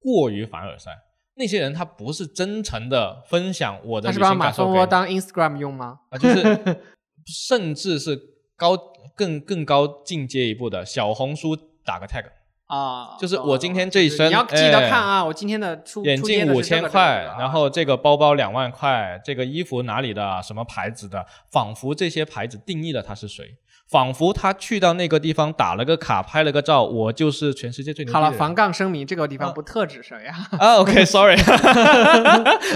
[0.00, 0.90] 过于凡尔赛。
[1.36, 6.00] 那些人他不是真诚的分享我的旅他是把马行感受给你蜂窝当 Instagram 用吗？
[6.10, 6.82] 啊，就是
[7.48, 8.18] 甚至是
[8.56, 8.76] 高
[9.16, 12.24] 更更高进阶一步的小红书打个 tag，
[12.68, 23.56] 啊，就是哦我今天这一身就是你要记得哎看啊，我今天的出眼镜五千块，然后这个包包两万块，这个衣服哪里的，什么牌子的，仿佛这些牌子定义了他是谁，
[23.90, 30.36] 仿佛他去到那个地方打了个卡，拍了个照，我就是全世界最好了，防杠声明，这个地方啊不特指谁啊？
[30.60, 31.36] 啊，OK，sorry，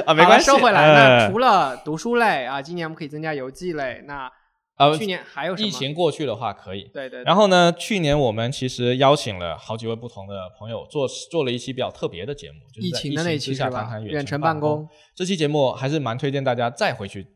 [0.06, 0.80] 啊，没关系，收回来。
[0.82, 4.02] 哎那除了读书类啊，今年我们可以增加游记类。
[4.06, 4.30] 那
[4.76, 5.68] 呃去年还有什么？
[5.68, 6.82] 疫情过去的话可以。
[6.92, 14.88] 对对，对然后呢，去年我们其实邀请了好几位不同的朋友做做了一期比较特别的节目，就疫情的那之下期是吧谈谈远程办办公。
[15.14, 17.26] 这期节目还是蛮推荐大家再回去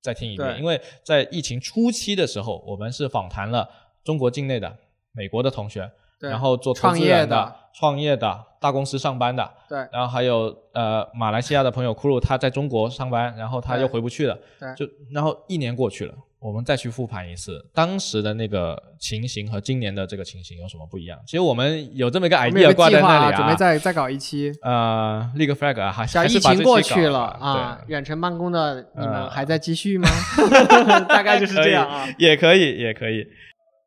[0.00, 3.68] 再听一遍，因为在疫情初期的时候，我们是访谈了
[4.04, 4.76] 中国境内的、
[5.12, 5.90] 美国的同学，
[6.20, 21.18] 对然后做创业的创业的、大公司上班的，对然后还有呃马来西亚的朋友库鲁，他在中国上班，然后他又回不去了，对就然后一年过去了，我们再去复盘一次当时的那个情形和今年的这个情形有什么不一样？
[21.24, 24.52] 其实我们有这么一个 idea 挂在那里准备再再搞一期。
[24.62, 30.08] 呃立个 flag 啊，还小疫还是把这情过去了了啊，远程办公的你们呃还在继续吗？
[31.08, 32.08] 大概就是这样啊。
[32.18, 33.24] 也可以，也可以。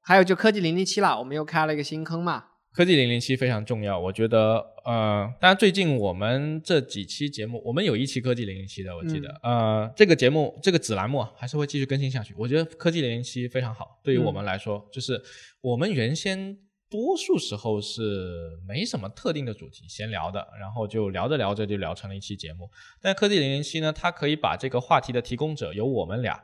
[0.04, 2.44] 还有就科技零零七啦，我们又开了一个新坑嘛。
[2.76, 12.36] 科技零零七非常重要，我觉得，呃，当然最近我们这几期节目，我们有一期科技零零七的，我记得，呃，这个节目这个子栏目啊还是会继续更新下去。
[12.38, 15.22] 我觉得科技零零七非常好，对于我们来说，就是
[15.62, 16.58] 我们原先
[16.90, 22.70] 多数时候是没什么特定的主题闲聊的，然后就聊着聊着就聊成了一期节目。
[23.02, 26.44] 但科技零零七呢，它可以把这个话题的提供者由我们俩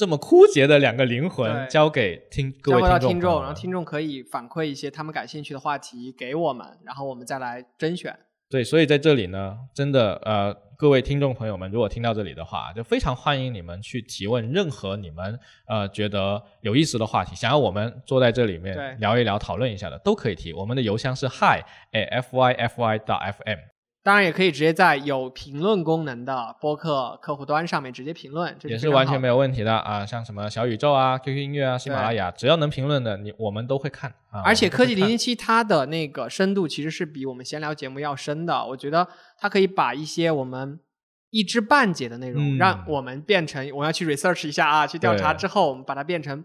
[0.00, 8.18] 这么枯竭的两个灵魂交给听各位听众然后听众可以反馈一些他们感兴趣的话题给我们，然后我们再来甄选。
[8.48, 15.38] 对，所以在这里呢，真的呃，各位听众朋友们，如果听到这里的话，就非常欢迎你们去提问任何你们
[15.68, 20.54] 呃觉得有意思的话题，想要我们坐在这里面聊一聊、讨论一下的，都可以提。
[20.54, 23.58] 我们的邮箱是 hi f y f y dot f m。
[24.02, 34.40] 当然也可以直接在有评论功能的播客客户端上面直接评论，这也是完全没有问题的啊，像什么小宇宙啊、QQ 音乐啊、喜马拉雅，只要能评论的，你我们都会看啊。
[34.42, 39.06] 而且科技零零七它的那个深度其实是比我们闲聊节目要深的，我觉得
[39.38, 40.80] 它可以把一些我们
[41.28, 46.42] 一知半解的内容，嗯让我们变成我们要去 research 一下啊，去调查之后，我们把它变成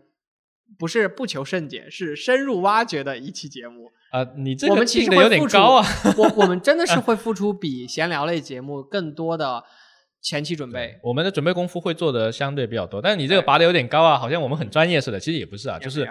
[0.77, 3.91] 不是不求甚解，是深入挖掘的一期节目。
[4.11, 5.85] 啊，你这个我们其实有点高啊。
[6.17, 9.63] 我我们真的是 会付出比闲聊类节目更多的
[10.21, 10.97] 前期准备。
[11.03, 16.09] 我们的准备功夫会做的相对比较多，但是你这个拔的有点高啊，好像我们很专业似的，其实也不是啊，就是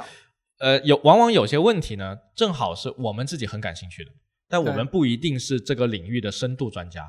[0.58, 4.10] 呃，有往往有些问题呢，正好是我们自己很感兴趣的，
[4.48, 7.02] 但我们不一定是这个领域的深度专家，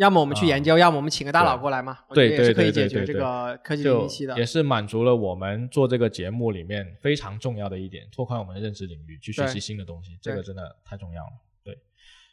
[0.00, 3.20] 要么我们去研究，要么我们请个大佬过来嘛，我觉得对也是可以对对解决这对对。
[3.20, 4.38] 个科技零就零七的。
[4.38, 4.46] 也。
[4.46, 11.30] 是满足了我们做这个节目里面非常重要的一点，拓宽我们的认知领域，去学习新的东西，这个真的太重要了。
[11.62, 11.78] 对，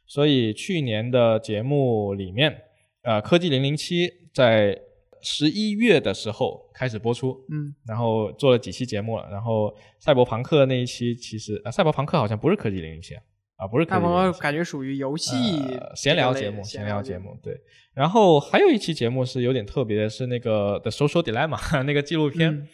[0.07, 2.63] 所以去年的节目里面，
[3.03, 4.81] 呃，科技零零七在
[5.21, 13.21] 十一月的时候开始播出，嗯，然后做了几期节目了，然后赛博朋克那一期其实呃，赛博朋克好像不是科技零零七啊，
[13.57, 14.23] 啊不是科大技零零七。
[14.23, 15.35] 朋友感觉属于游戏
[15.79, 17.59] 呃闲聊节目，闲聊节目，对。
[17.93, 22.53] 然后还有一期节目是有点特别的，是那个《The Social Dilemma》那个纪录片。
[22.53, 22.67] 嗯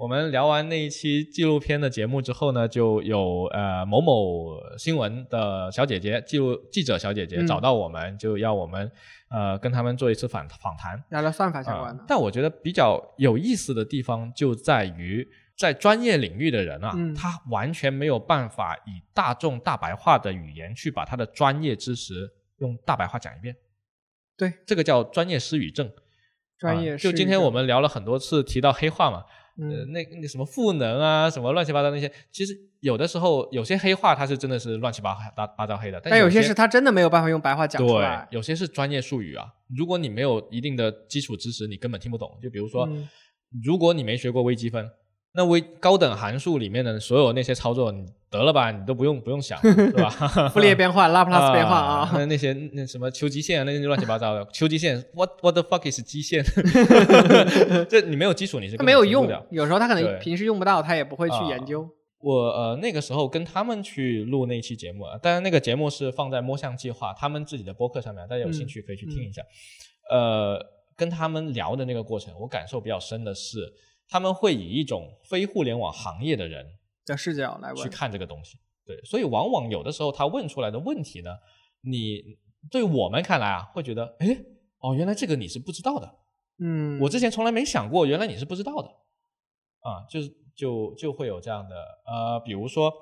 [0.00, 8.90] 我们聊完那一期纪录片的节目之后呢，就有呃某某新闻的小姐姐，记录记者小姐姐嗯找到我们，就要我们
[9.28, 10.98] 呃跟他们做一次访访谈。
[11.10, 12.06] 聊聊算法相关的啊。
[12.08, 15.28] 但我觉得比较有意思的地方就在于，
[15.60, 23.54] 在专业领域的人啊，嗯他完全没有办法以大众大白话的语言去把他的专业知识用大白话讲一遍。
[24.38, 25.92] 对，这个叫专业失语症。
[26.58, 29.18] 专业啊就今天我们聊了很多次提到黑话嘛，
[29.58, 38.26] 呃，嗯那那什么赋能啊，什么乱七八糟那些，其实有的时候有些黑话它是真的是乱七八八八糟黑的，但有些些是他真的没有办法用白话讲出对来，。
[38.30, 39.46] 有些是专业术语啊。
[39.76, 42.38] 如果你没有一定的基础知识，你根本听不懂。
[42.42, 43.06] 就比如说，嗯
[43.62, 44.88] 如果你没学过微积分，
[45.32, 50.10] 那微高等函数里面的所有那些操作，你得了吧，你都不用不用想，是吧？
[50.52, 56.42] 傅立叶变换、拉普拉斯变换啊，那那些那什么求极限啊，那些乱七八糟的求极限，what what the fuck is 极限？
[57.88, 61.88] 这你没有基础，你是根本他没有用有时候他可能平时用不到，他也不会去啊研究。
[62.22, 69.40] 我呃那个时候跟他们去录那期节目啊，当然那个节目是放在摸象计划他们自己的播客上面，大家有兴趣可以去听一下。
[70.10, 70.58] 呃，
[70.96, 73.60] 跟他们聊的那个过程，我感受比较深的是，
[74.10, 76.66] 他们会以一种非互联网行业的人
[77.06, 78.58] 的视角来去，看这个东西。
[78.84, 81.30] 对，所以往往有的时候他问出来的问题呢，
[81.82, 82.20] 你
[82.70, 84.36] 对我们看来啊，会觉得，哎，
[84.80, 86.12] 哦，原来这个你是不知道的，
[86.58, 88.88] 嗯，我之前从来没想过，原来你是不知道的，
[89.80, 92.92] 啊，就是就就会有这样的，呃，比如说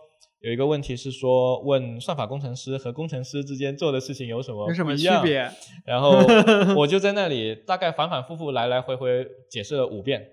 [0.40, 4.94] 有一个问题是说，问算法工程师和工程师之间做的事情有什么有什么？
[4.94, 5.50] 区别？
[5.86, 6.20] 然后
[6.76, 10.30] 我就在那里大概反反复复来来回回解释了五遍，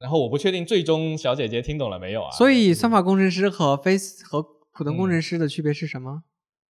[0.00, 2.30] 然后我不确定最终小姐姐听懂了没有啊？
[2.30, 4.42] 所以算法工程师和非和
[4.72, 6.22] 普通嗯工程师的区别是什么？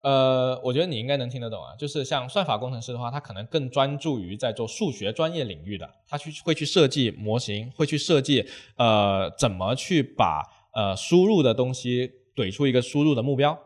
[0.01, 1.75] 呃，我觉得你应该能听得懂啊。
[1.77, 8.47] 就是像算法工程师的话，他可能更专注于在做数学专业领域的，他去会去设计模型，会去设计
[8.77, 13.59] 呃怎么去把呃输入的东西怼出一个输入的目标。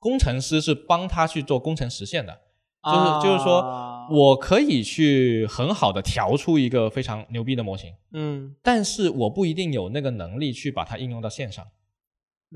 [0.00, 2.40] 工程师是帮他去做工程实现的，
[2.82, 11.66] 就是就是说啊我可以去很好的调出一个非常牛逼的模型，嗯，但是我不一定有那个能力去把它应用到线上，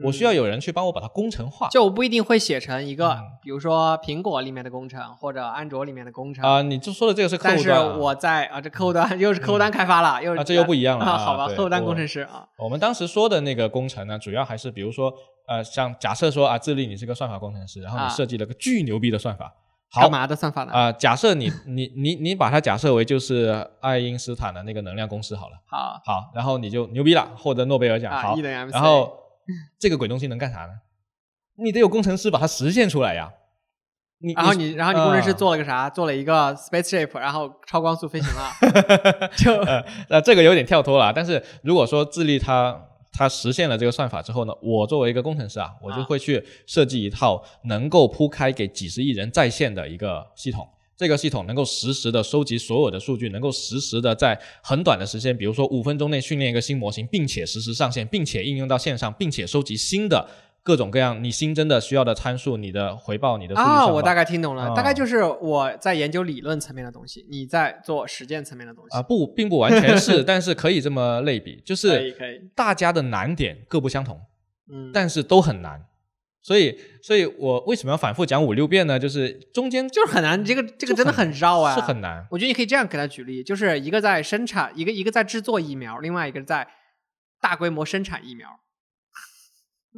[0.04, 1.68] 我需嗯要有人去帮我把它工程化。
[1.68, 6.42] 就我不一定会写成一个嗯，比如说苹果里面的工程或者安卓里面的工程。
[6.44, 15.12] 啊、你就说的这个是客但是户端、啊，我在啊，这客户端又是客户端开发了，又是啊这又不一样了啊啊好吧，客户端工程师啊，我们当时说的那个工程呢，主要还是比如说，
[15.46, 18.08] 呃，像假设说啊，智利你是个算法工程师，然后你啊。
[18.08, 19.52] 设计了个巨牛逼的算法，好
[20.00, 20.72] 干嘛的算法呢？
[20.72, 29.12] 啊、假设你你你你把它假设为就是爱因斯坦的那个能量公式好了，好好，然后你就牛逼了，获得诺贝尔奖，啊好，E，然后
[29.78, 30.70] 这个鬼东西能干啥呢？
[31.62, 33.30] 你得有工程师把它实现出来呀。
[34.24, 35.90] 你然后你然后你工程师啊做了个啥？
[35.90, 41.12] 做了一个 spaceship，然后超光速飞行了， 就呃，呃，这个有点跳脱了啊。
[41.12, 42.80] 但是如果说智利它
[43.12, 50.66] 它实现了这个算法之后呢，我作为一个工程师啊，我就啊会去设计一套能够铺开给几十亿人在线的一个系统。
[50.96, 60.28] 这个系统能够实时的收集所有的数据，能够实时的在很短的时间，比如说五分钟内训练一个新模型，并且实时上线，并且应用到线上，并且收集新的
[60.62, 74.20] 各种各样你新增的需要的参数，你的回报，你的啊，我大概听懂了，啊大概就是我在研究理论层面的东西，你在做实践层面的东西啊，不，并不完全是，但是可以这么类比，就 可是大家的难点各不相同。
[74.72, 75.84] 嗯，但是都很难。
[76.40, 78.98] 所以，所以我为什么要反复讲五六遍呢？
[78.98, 82.26] 就是中间就是很难，这个这个真的很绕啊，是很难。
[82.30, 86.66] 我觉得你可以这样给他举例，就是一个在生产，一个一个在制作疫苗，另外一个在
[87.40, 88.48] 大规模生产疫苗，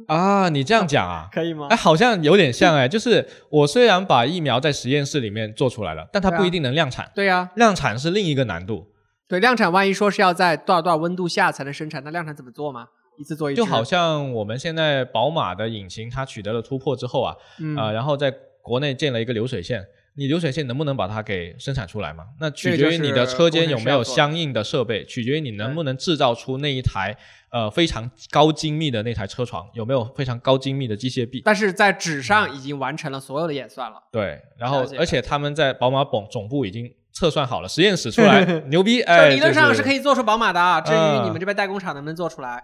[0.07, 1.75] 啊，你这样讲啊，可以吗哎，？
[1.75, 8.87] 好像有点像哎，就是我虽然把疫苗在实验室里面做出来了，但它不一定能量产，对呀、量产是另一个难度。
[9.27, 12.87] 对，量产万一说是要在多少多少温度下才能生产，那量产怎么做嘛？
[13.17, 19.81] 一次做一次，就好像我们现在宝马的引擎它取得了突破之后啊，嗯啊，然后在国内建了一个流水线，
[20.17, 22.25] 你流水线能不能把它给生产出来嘛？
[22.41, 27.15] 那取决于你的车间有没有相应的设备，取决于你能不能制造出那一台
[27.55, 31.41] 呃非常高精密的那台车床，有没有非常高精密的机械臂。
[31.45, 33.97] 但是在纸上已经完成了所有的演算了。
[34.11, 38.43] 对，然后而且他们在宝马总总部已经测算好了，实验室出来。
[38.67, 42.61] 牛逼，哎，就理论上是可以做出宝马的，啊至于嗯你们这边代工厂能不能做出来，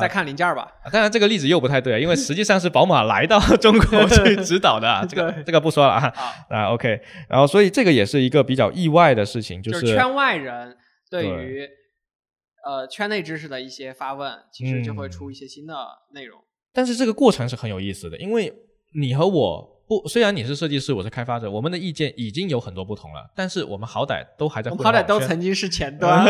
[0.00, 0.62] 再看零件儿吧。
[0.82, 6.06] 啊当然，这个例子又不太对，因为实际上是宝马来到中国 去 指导的啊，这个这个不说了啊。
[6.16, 6.98] 啊，啊 OK，
[7.28, 10.74] 然后所以这个也是一个比较意外的事情，就是是圈外人
[11.10, 11.68] 对对于
[12.64, 15.74] 呃圈内知识的一些发问，其实就会嗯出一些新的
[16.12, 16.40] 内容。
[16.72, 18.52] 但是这个过程是很有意思的，因为
[18.94, 26.24] 你和我不，虽然你是设计师，我是开发者，我们的意见已经有很多不同了，但是我们好歹都还在我互们好歹都联网圈曾经是前 端，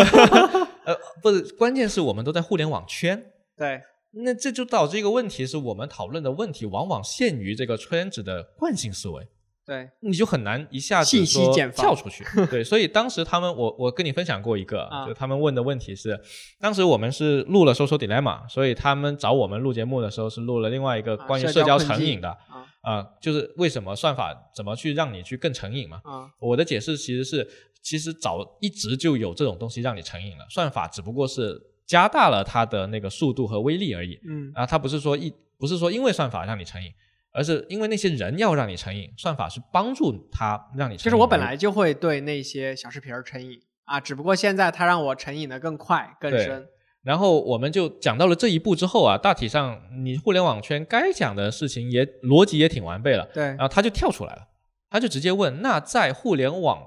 [0.84, 3.24] 呃，不是，关键是我们都在互联网圈，
[3.56, 3.80] 对，
[4.24, 9.26] 那这就导致一个问题是我们讨论的问题往往限于这个圈子的惯性思维。
[9.66, 12.24] 对，你就很难一下子说跳出去。
[12.50, 16.20] 对，所以当时他们，我我跟你分享过一个，啊就他们问的问题是，
[16.60, 26.02] 当时我们是录了《social dilemma》，所以他们找我们录节目的时候是录了另外一个啊关于社交成瘾的啊啊、就是为什么算法怎么去让你去更成瘾嘛？
[26.04, 27.48] 啊，我的解释其实是，
[27.82, 34.20] 其实早一直就有这种东西让你成瘾了，算法只不过是加大了它的那个速度和威力而已。
[34.28, 36.92] 嗯啊，它不是说一不是说因为算法让你成瘾，
[37.34, 40.98] 而是因为那些人要让你成瘾，算法是帮助他让你成瘾。
[40.98, 46.66] 其实我本来就会对那些小视频儿成瘾啊，只不过现在它让我成瘾的更快更深。
[47.02, 54.48] 然后我们就讲到了这一步之后啊，大体上你互联网圈该讲的事情也逻辑也挺完备了，对然，后他就跳出来了，
[54.88, 56.82] 他就直接问：那在互联网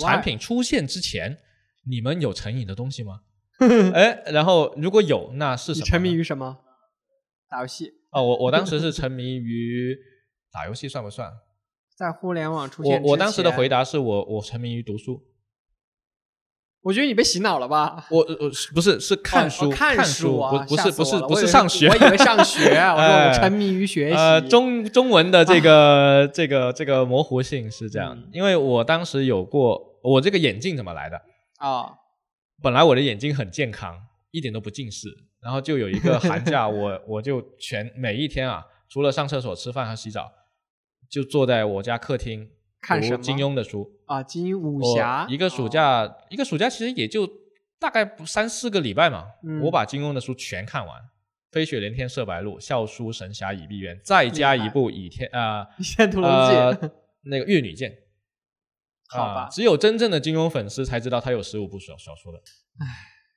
[0.00, 1.38] 产品出现之前，
[1.88, 3.20] 你们有成瘾的东西吗？
[3.94, 5.84] 哎，然后如果有，那是什么？
[5.84, 6.58] 你沉迷于什么？
[7.48, 9.96] 打游戏，哦，我我当时是沉迷于
[10.52, 11.30] 打游戏，算不算？
[11.96, 15.22] 在互联网出我现我当时的回答，是我我沉迷于读书，
[16.82, 18.06] 我觉得你被洗脑了吧？
[18.10, 24.16] 我呃不是是看书、哦看看书啊，不不是不是不是上学，我以为上学， 我说哎我沉迷于学习。
[24.16, 31.20] 呃，中中文的这个、 这个这个模糊性是这样，嗯因为我当时有过我这个眼镜怎么来的？
[31.58, 31.94] 啊，
[32.60, 33.96] 本来我的眼睛很健康，
[34.34, 35.08] 一点都不近视，
[35.40, 40.32] 然后就有一个寒假， 我我就全每一天啊，除了上厕所、吃饭和洗澡，
[41.08, 43.88] 就坐在我家客厅看什么金庸的书。
[44.06, 47.30] 啊，金庸武侠一个暑哦假，一个暑假其实也就
[47.78, 51.00] 大概三四个礼拜嘛，嗯我把金庸的书全看完，
[51.52, 56.90] 《飞雪连天射白鹿》《笑书神侠倚碧鸳》，再加一部《倚天》啊《倚天屠龙记 》呃
[57.26, 57.90] 那个《玉女剑》。
[59.06, 62.38] 好吧啊只有真正的金庸粉丝才知道他有十五部小小说的。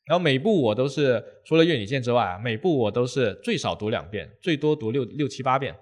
[0.07, 5.75] 然后每部我都是除了《越女剑》之外啊，每部我都是最少读两遍，最多读六六七八遍。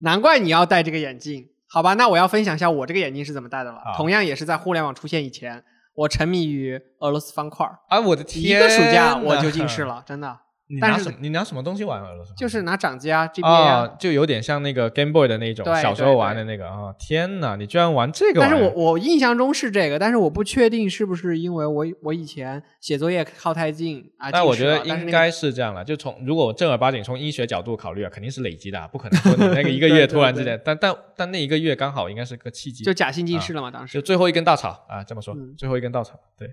[0.00, 1.48] 难怪你要戴这个眼镜。
[1.68, 3.78] 好吧，那我要分享一下我这个眼镜是怎么戴的了。
[3.78, 5.64] 啊同样也是在互联网出现以前，
[5.94, 8.60] 我沉迷于俄罗斯方块儿，啊，我的天一！
[8.60, 9.84] 个暑假我就近视。
[9.84, 10.38] 了，真的，
[10.72, 11.16] 你但是拿什么？
[11.20, 12.32] 你拿什么东西玩俄罗斯？
[12.34, 13.86] 就是拿掌机啊，GBA 啊、啊。
[13.98, 16.94] 就有点像那个 Game Boy 的那种小时候玩的那个啊！
[16.98, 18.48] 天哪，你居然玩这个玩？
[18.48, 24.30] 但是我我印象中是这个，但是我不确定是不是因为我我以前写作业靠太近啊。
[24.30, 25.84] 但我近觉得应该是这样了。
[25.84, 33.92] 就从如果我正儿八经从医学角度考虑啊，肯定是累积的啊，不可能说你那个一个 月突然之对间，但但但那一个月刚好应该是个契机，就假性近视了嘛，当时。
[33.92, 36.48] 就最后一根稻草啊，这么说，嗯最后一根稻草，对。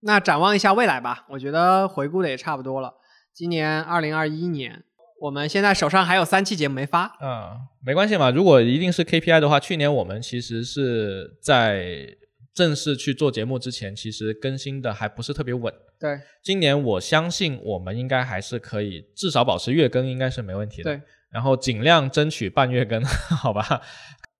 [0.00, 2.94] 那展望一下未来吧，我觉得回顾的也差不多了。
[3.36, 4.82] 今年二零二一年，
[5.20, 8.30] 我们现在手上还有三期节目没发，嗯，没关系嘛。
[8.30, 12.16] 如果一定是 KPI 的话，去年我们其实是在
[12.54, 15.70] 正式去做节目之前，其实更新的还不是特别稳。
[16.00, 20.96] 对今年我相信我们应该还是可以，至少保持月更应该是没问题的。
[20.96, 23.04] 对，然后尽量争取半月更，
[23.36, 23.82] 好吧？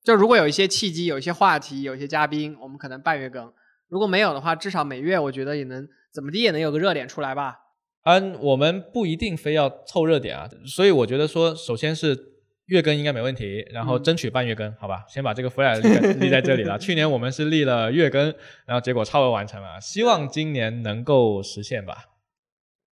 [0.03, 3.51] 就如果有一些契机、有一些话题、有一些嘉宾，我们可能半月更；
[3.91, 7.59] 如果没有的话，至少每月我觉得也能怎么地也能有个热点出来吧。
[8.07, 12.17] 嗯，我们不一定非要凑热点啊，所以我觉得说，首先是
[12.67, 15.05] 月更应该没问题，然后嗯争取半月更，好吧？
[15.09, 16.79] 先把这个 flag 立立在这里了。
[16.81, 18.33] 去年我们是立了月更，
[18.65, 22.05] 然后结果超额完成了，希望今年能够实现吧。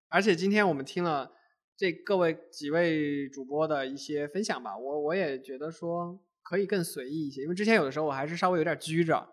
[0.08, 1.30] 而且今天我们听了
[1.76, 9.24] 这各位几位主播的一些分享吧，我我也觉得说可以更随意一些，因为之前有的时候我还是稍微有点拘着，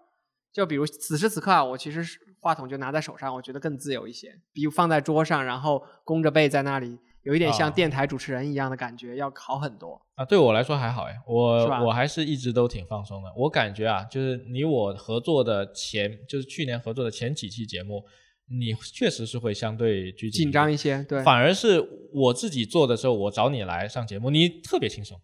[0.53, 10.01] 就比如此时此刻啊，我其实是话筒就拿在手上，我觉得更自由一些，比放在桌上，然后弓着背在那里，有一点像啊电台主持人一样的感觉，要好很多。
[10.15, 13.31] 啊，对我来说还好哎，我是吧我还是一直都挺放松的。
[13.37, 18.03] 我感觉啊，就是你我合作的前，就是去年合作的前几期节目，
[18.49, 21.81] 你确实是会相对拘谨、紧张一些，对反而是
[22.13, 25.19] 我自己做的时候，我找你来上节目，你特别轻松，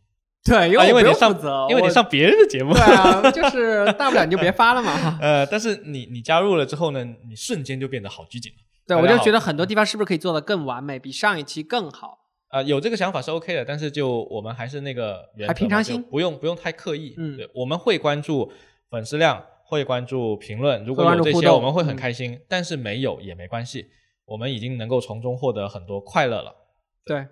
[0.48, 1.36] 对，因啊为你上，
[1.70, 2.74] 因为你上别人的节目。
[2.74, 5.20] 对啊，就是大不了你就别发了嘛。
[5.22, 8.58] 呃，但是你你加入了之后呢，你瞬间就变得好拘谨了。
[8.88, 12.20] 对，我就觉得很多地方是不是可以做的更完美，比上一期更好？
[12.50, 17.14] 啊、有这个想法是 OK 的，但是就我们还是那个原还平常心不用不用太刻意。
[17.18, 18.50] 嗯对，我们会关注
[18.90, 22.40] 粉丝量，会关注评论，如果关有这些，我们会很嗯开心。
[22.48, 23.88] 但是没有也没关系，
[24.26, 26.56] 我们已经能够从中获得很多快乐了。
[27.06, 27.28] 对，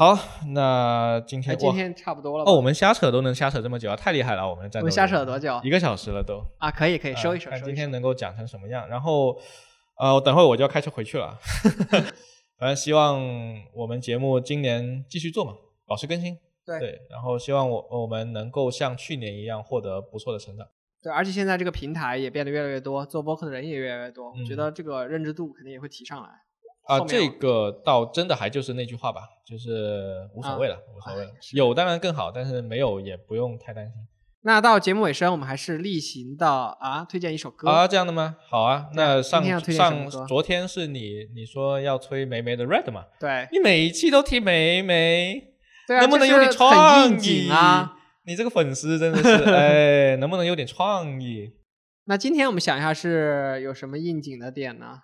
[0.00, 0.18] 好，
[0.54, 4.48] 那今哎，天今天差不多了吧哦，我们瞎扯都能瞎扯这么久啊，太厉害了！
[4.48, 6.42] 我们的战斗我们瞎扯了多久一个小时了都。
[6.56, 6.70] 啊？
[6.70, 7.74] 可以可以，收一收，今。
[7.74, 8.88] 天能够讲成什么样。
[8.88, 9.36] 然后，
[9.98, 11.38] 呃，等会儿我就要开车回去了。
[12.56, 13.22] 反正希望
[13.74, 15.52] 我们节目今年继续做嘛，
[15.86, 16.34] 保持更新。
[16.64, 20.66] 对对，然后希望我我们能够像去年一样获得不错的成长。
[21.02, 26.30] 对，而且现在这个平台也变得越来越多，做播客的人也越来越多，我觉嗯得这个认知度肯定也会提上来。
[26.90, 33.94] 啊，这个倒真的还就是那句话吧，就是无所谓了，无所谓了有当然更好，但是没有也不用太担心。
[34.42, 37.68] 那到节目尾声，我们还是例行的啊，推荐一首歌。
[37.68, 38.36] 啊，这样的吗？
[38.48, 43.04] 好啊，那上上昨天是你你说要推梅梅的 Red 嘛？
[43.20, 45.52] 对你每一期都提梅梅，
[45.86, 47.98] 对啊，能不能有点创意啊？？
[48.24, 51.52] 你这个粉丝真的是， 哎，能不能有点创意？
[52.04, 55.02] 那今天我们想一下是有什么应景的点呢？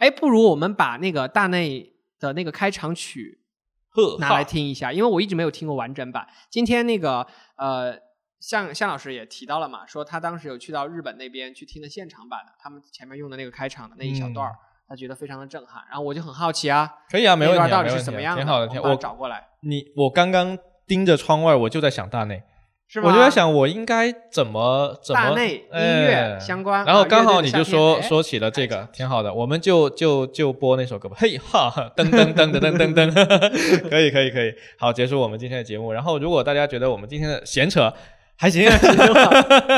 [0.00, 3.42] 哎，不如我们把那个大内的那个开场曲
[3.90, 6.26] 呵，拿来听一下，因为我一直没有听过完整版。
[6.48, 7.26] 今天那个
[7.56, 7.98] 呃，
[8.40, 14.56] 向向老师也提到了嘛，说他当时有去到日本那边去听的现场版的，他们前面用的那个开场的那一小段儿，
[14.88, 15.84] 他觉得非常的震撼。
[15.88, 18.42] 然后我就很好奇啊，可以啊，没问题啊，那段到底没问题啊是怎么样的？
[18.42, 22.42] 挺好的，挺我们把它我找过来，你我刚刚盯着窗外，我就在想大内，
[22.92, 23.08] 是吗？
[23.08, 31.16] 我就在想我应该怎么怎么大内音乐哎相关，然后啊刚好你就说说起了这个，挺好的，我们就就就播那首歌吧。
[31.16, 33.30] 嘿哈，哈噔噔噔噔噔噔噔，
[33.88, 35.92] 可以可以可以，好，结束我们今天的节目。
[35.92, 37.92] 然后如果大家觉得我们今天的闲扯
[38.36, 38.68] 还行，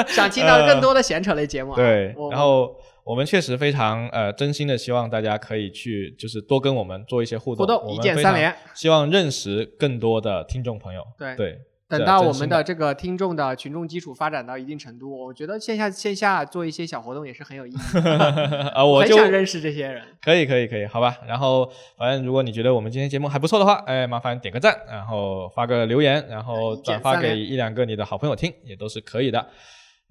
[0.08, 11.02] 想听到更多的闲扯类节目啊，对，然后我们确实非常呃真心的希望大家可以去就是多跟我们做一些互动，互动一键三连，希望认识更多的听众朋友。
[11.18, 11.58] 对对，
[11.98, 18.70] 等到我们的这个听众的群众基础发展到一定程度，我觉得线下线下做一些小活动也是很有意义的。
[18.70, 20.02] 啊， 我就很想认识这些人。
[20.22, 21.18] 可以，可以，可以，好吧。
[21.26, 29.46] 然后，反正如果你觉得我们今天节目还不错的话，哎，麻烦点个赞，然后发个留言，然后转发给一两个你的好朋友听，也都是可以的。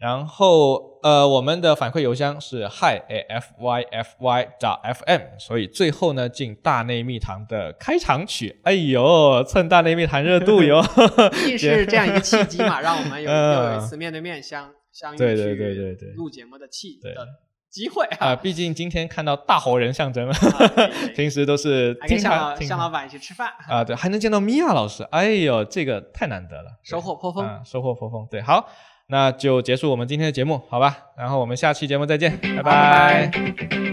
[0.02, 2.98] 然后，呃，我们的反馈邮箱是 hi
[3.30, 10.82] f y f y 找 f m，所以最后呢，进大内密谈的开场曲，哎呦，蹭大内密谈热度哟。
[11.46, 13.56] 毕竟是这样一个契机嘛， 让我们有嗯。
[13.56, 17.28] 又有一次面对面相相遇对对对对录节目的契对的
[17.70, 18.36] 机会啊、啊。
[18.36, 20.28] 毕竟今天看到大活人象征。
[20.28, 20.34] 了，
[21.16, 27.46] 平时都是还跟向向老板一起吃饭，啊，对，还能见到米娅老师，哎呦，这个太难得了，收获颇丰。
[27.46, 28.28] 啊，收获颇丰。
[28.32, 28.68] 对，好，
[29.12, 30.98] 那就结束我们今天的节目，好吧？
[31.18, 33.91] 然后我们下期节目再见，拜拜拜